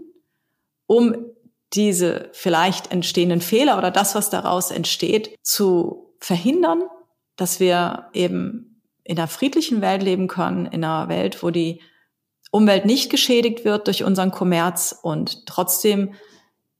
um 0.88 1.16
diese 1.74 2.30
vielleicht 2.34 2.92
entstehenden 2.92 3.42
Fehler 3.42 3.78
oder 3.78 3.92
das, 3.92 4.16
was 4.16 4.30
daraus 4.30 4.72
entsteht, 4.72 5.36
zu 5.42 6.14
verhindern, 6.20 6.84
dass 7.36 7.60
wir 7.60 8.08
eben 8.14 8.82
in 9.04 9.18
einer 9.18 9.28
friedlichen 9.28 9.82
Welt 9.82 10.04
leben 10.04 10.28
können, 10.28 10.66
in 10.66 10.84
einer 10.84 11.10
Welt, 11.10 11.44
wo 11.44 11.50
die 11.50 11.82
Umwelt 12.52 12.86
nicht 12.86 13.10
geschädigt 13.10 13.66
wird 13.66 13.88
durch 13.88 14.04
unseren 14.04 14.32
Kommerz 14.32 14.98
und 15.02 15.46
trotzdem 15.46 16.14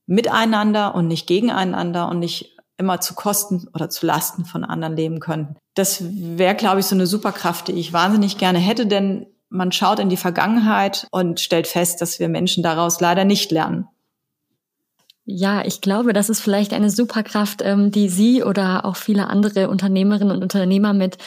miteinander 0.06 0.94
und 0.94 1.06
nicht 1.06 1.26
gegeneinander 1.26 2.08
und 2.08 2.18
nicht 2.18 2.56
immer 2.78 3.00
zu 3.00 3.14
Kosten 3.14 3.68
oder 3.74 3.90
zu 3.90 4.06
Lasten 4.06 4.44
von 4.44 4.64
anderen 4.64 4.96
leben 4.96 5.20
können. 5.20 5.56
Das 5.74 6.02
wäre, 6.02 6.54
glaube 6.54 6.80
ich, 6.80 6.86
so 6.86 6.94
eine 6.94 7.06
Superkraft, 7.06 7.68
die 7.68 7.72
ich 7.72 7.92
wahnsinnig 7.92 8.38
gerne 8.38 8.58
hätte, 8.58 8.86
denn 8.86 9.26
man 9.50 9.72
schaut 9.72 9.98
in 9.98 10.08
die 10.08 10.16
Vergangenheit 10.16 11.06
und 11.10 11.40
stellt 11.40 11.66
fest, 11.66 12.00
dass 12.00 12.18
wir 12.18 12.28
Menschen 12.28 12.62
daraus 12.62 13.00
leider 13.00 13.24
nicht 13.24 13.50
lernen. 13.50 13.88
Ja, 15.30 15.62
ich 15.62 15.82
glaube, 15.82 16.14
das 16.14 16.30
ist 16.30 16.40
vielleicht 16.40 16.72
eine 16.72 16.88
Superkraft, 16.88 17.60
ähm, 17.62 17.90
die 17.90 18.08
Sie 18.08 18.42
oder 18.42 18.86
auch 18.86 18.96
viele 18.96 19.26
andere 19.26 19.68
Unternehmerinnen 19.68 20.34
und 20.34 20.42
Unternehmer 20.42 20.94
mit 20.94 21.18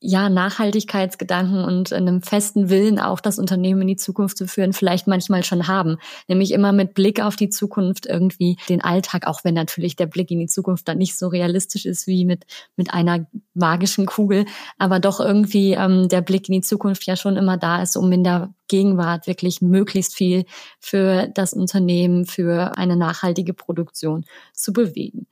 ja 0.00 0.28
Nachhaltigkeitsgedanken 0.28 1.64
und 1.64 1.92
einem 1.92 2.20
festen 2.20 2.68
Willen, 2.68 2.98
auch 2.98 3.20
das 3.20 3.38
Unternehmen 3.38 3.82
in 3.82 3.86
die 3.86 3.96
Zukunft 3.96 4.38
zu 4.38 4.48
führen, 4.48 4.72
vielleicht 4.72 5.06
manchmal 5.06 5.44
schon 5.44 5.68
haben. 5.68 5.98
Nämlich 6.26 6.50
immer 6.50 6.72
mit 6.72 6.94
Blick 6.94 7.22
auf 7.22 7.36
die 7.36 7.48
Zukunft 7.48 8.06
irgendwie 8.06 8.56
den 8.68 8.80
Alltag, 8.80 9.28
auch 9.28 9.44
wenn 9.44 9.54
natürlich 9.54 9.94
der 9.94 10.06
Blick 10.06 10.32
in 10.32 10.40
die 10.40 10.48
Zukunft 10.48 10.88
dann 10.88 10.98
nicht 10.98 11.16
so 11.16 11.28
realistisch 11.28 11.86
ist 11.86 12.08
wie 12.08 12.24
mit 12.24 12.46
mit 12.74 12.92
einer 12.92 13.24
magischen 13.54 14.06
Kugel, 14.06 14.46
aber 14.78 14.98
doch 14.98 15.20
irgendwie 15.20 15.74
ähm, 15.74 16.08
der 16.08 16.22
Blick 16.22 16.48
in 16.48 16.54
die 16.54 16.60
Zukunft 16.62 17.06
ja 17.06 17.14
schon 17.14 17.36
immer 17.36 17.56
da 17.56 17.80
ist, 17.82 17.96
um 17.96 18.10
in 18.10 18.24
der 18.24 18.52
Gegenwart 18.74 19.28
wirklich 19.28 19.62
möglichst 19.62 20.16
viel 20.16 20.46
für 20.80 21.28
das 21.32 21.52
Unternehmen, 21.52 22.26
für 22.26 22.76
eine 22.76 22.96
nachhaltige 22.96 23.54
Produktion 23.54 24.24
zu 24.52 24.72
bewegen. 24.72 25.28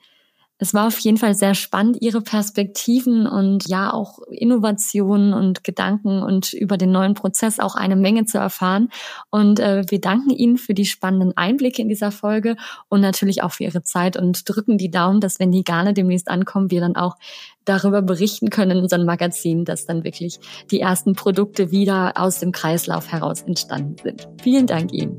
Es 0.62 0.74
war 0.74 0.86
auf 0.86 1.00
jeden 1.00 1.16
Fall 1.16 1.34
sehr 1.34 1.56
spannend, 1.56 1.96
Ihre 2.02 2.20
Perspektiven 2.20 3.26
und 3.26 3.66
ja 3.66 3.92
auch 3.92 4.20
Innovationen 4.30 5.34
und 5.34 5.64
Gedanken 5.64 6.22
und 6.22 6.52
über 6.52 6.76
den 6.76 6.92
neuen 6.92 7.14
Prozess 7.14 7.58
auch 7.58 7.74
eine 7.74 7.96
Menge 7.96 8.26
zu 8.26 8.38
erfahren. 8.38 8.88
Und 9.28 9.58
äh, 9.58 9.82
wir 9.88 10.00
danken 10.00 10.30
Ihnen 10.30 10.58
für 10.58 10.72
die 10.72 10.84
spannenden 10.84 11.36
Einblicke 11.36 11.82
in 11.82 11.88
dieser 11.88 12.12
Folge 12.12 12.54
und 12.88 13.00
natürlich 13.00 13.42
auch 13.42 13.50
für 13.50 13.64
Ihre 13.64 13.82
Zeit 13.82 14.16
und 14.16 14.48
drücken 14.48 14.78
die 14.78 14.88
Daumen, 14.88 15.20
dass 15.20 15.40
wenn 15.40 15.50
die 15.50 15.64
Garne 15.64 15.94
demnächst 15.94 16.28
ankommen, 16.28 16.70
wir 16.70 16.80
dann 16.80 16.94
auch 16.94 17.16
darüber 17.64 18.00
berichten 18.00 18.48
können 18.48 18.70
in 18.78 18.84
unserem 18.84 19.04
Magazin, 19.04 19.64
dass 19.64 19.86
dann 19.86 20.04
wirklich 20.04 20.38
die 20.70 20.78
ersten 20.78 21.14
Produkte 21.14 21.72
wieder 21.72 22.12
aus 22.14 22.38
dem 22.38 22.52
Kreislauf 22.52 23.10
heraus 23.10 23.42
entstanden 23.42 23.96
sind. 24.00 24.28
Vielen 24.40 24.68
Dank 24.68 24.92
Ihnen. 24.92 25.18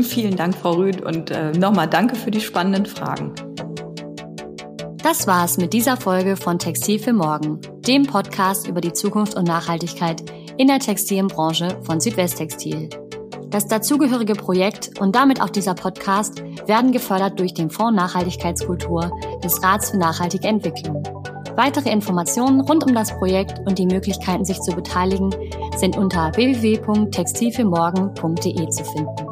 Vielen 0.00 0.34
Dank, 0.34 0.54
Frau 0.54 0.72
Rüth, 0.76 1.02
und 1.02 1.30
äh, 1.30 1.52
nochmal 1.52 1.90
danke 1.90 2.16
für 2.16 2.30
die 2.30 2.40
spannenden 2.40 2.86
Fragen. 2.86 3.34
Das 5.02 5.26
war's 5.26 5.58
mit 5.58 5.72
dieser 5.72 5.96
Folge 5.96 6.36
von 6.36 6.60
Textil 6.60 7.00
für 7.00 7.12
Morgen, 7.12 7.60
dem 7.80 8.06
Podcast 8.06 8.68
über 8.68 8.80
die 8.80 8.92
Zukunft 8.92 9.34
und 9.34 9.48
Nachhaltigkeit 9.48 10.22
in 10.58 10.68
der 10.68 10.78
Textilbranche 10.78 11.76
von 11.82 11.98
Südwesttextil. 11.98 12.88
Das 13.50 13.66
dazugehörige 13.66 14.34
Projekt 14.34 15.00
und 15.00 15.16
damit 15.16 15.42
auch 15.42 15.50
dieser 15.50 15.74
Podcast 15.74 16.44
werden 16.68 16.92
gefördert 16.92 17.40
durch 17.40 17.52
den 17.52 17.68
Fonds 17.68 17.96
Nachhaltigkeitskultur 17.96 19.10
des 19.42 19.60
Rats 19.60 19.90
für 19.90 19.98
nachhaltige 19.98 20.46
Entwicklung. 20.46 21.02
Weitere 21.56 21.90
Informationen 21.90 22.60
rund 22.60 22.84
um 22.84 22.94
das 22.94 23.10
Projekt 23.18 23.58
und 23.66 23.80
die 23.80 23.86
Möglichkeiten, 23.86 24.44
sich 24.44 24.60
zu 24.60 24.70
beteiligen, 24.70 25.34
sind 25.76 25.96
unter 25.96 26.30
www.textilfürmorgen.de 26.36 28.70
zu 28.70 28.84
finden. 28.84 29.31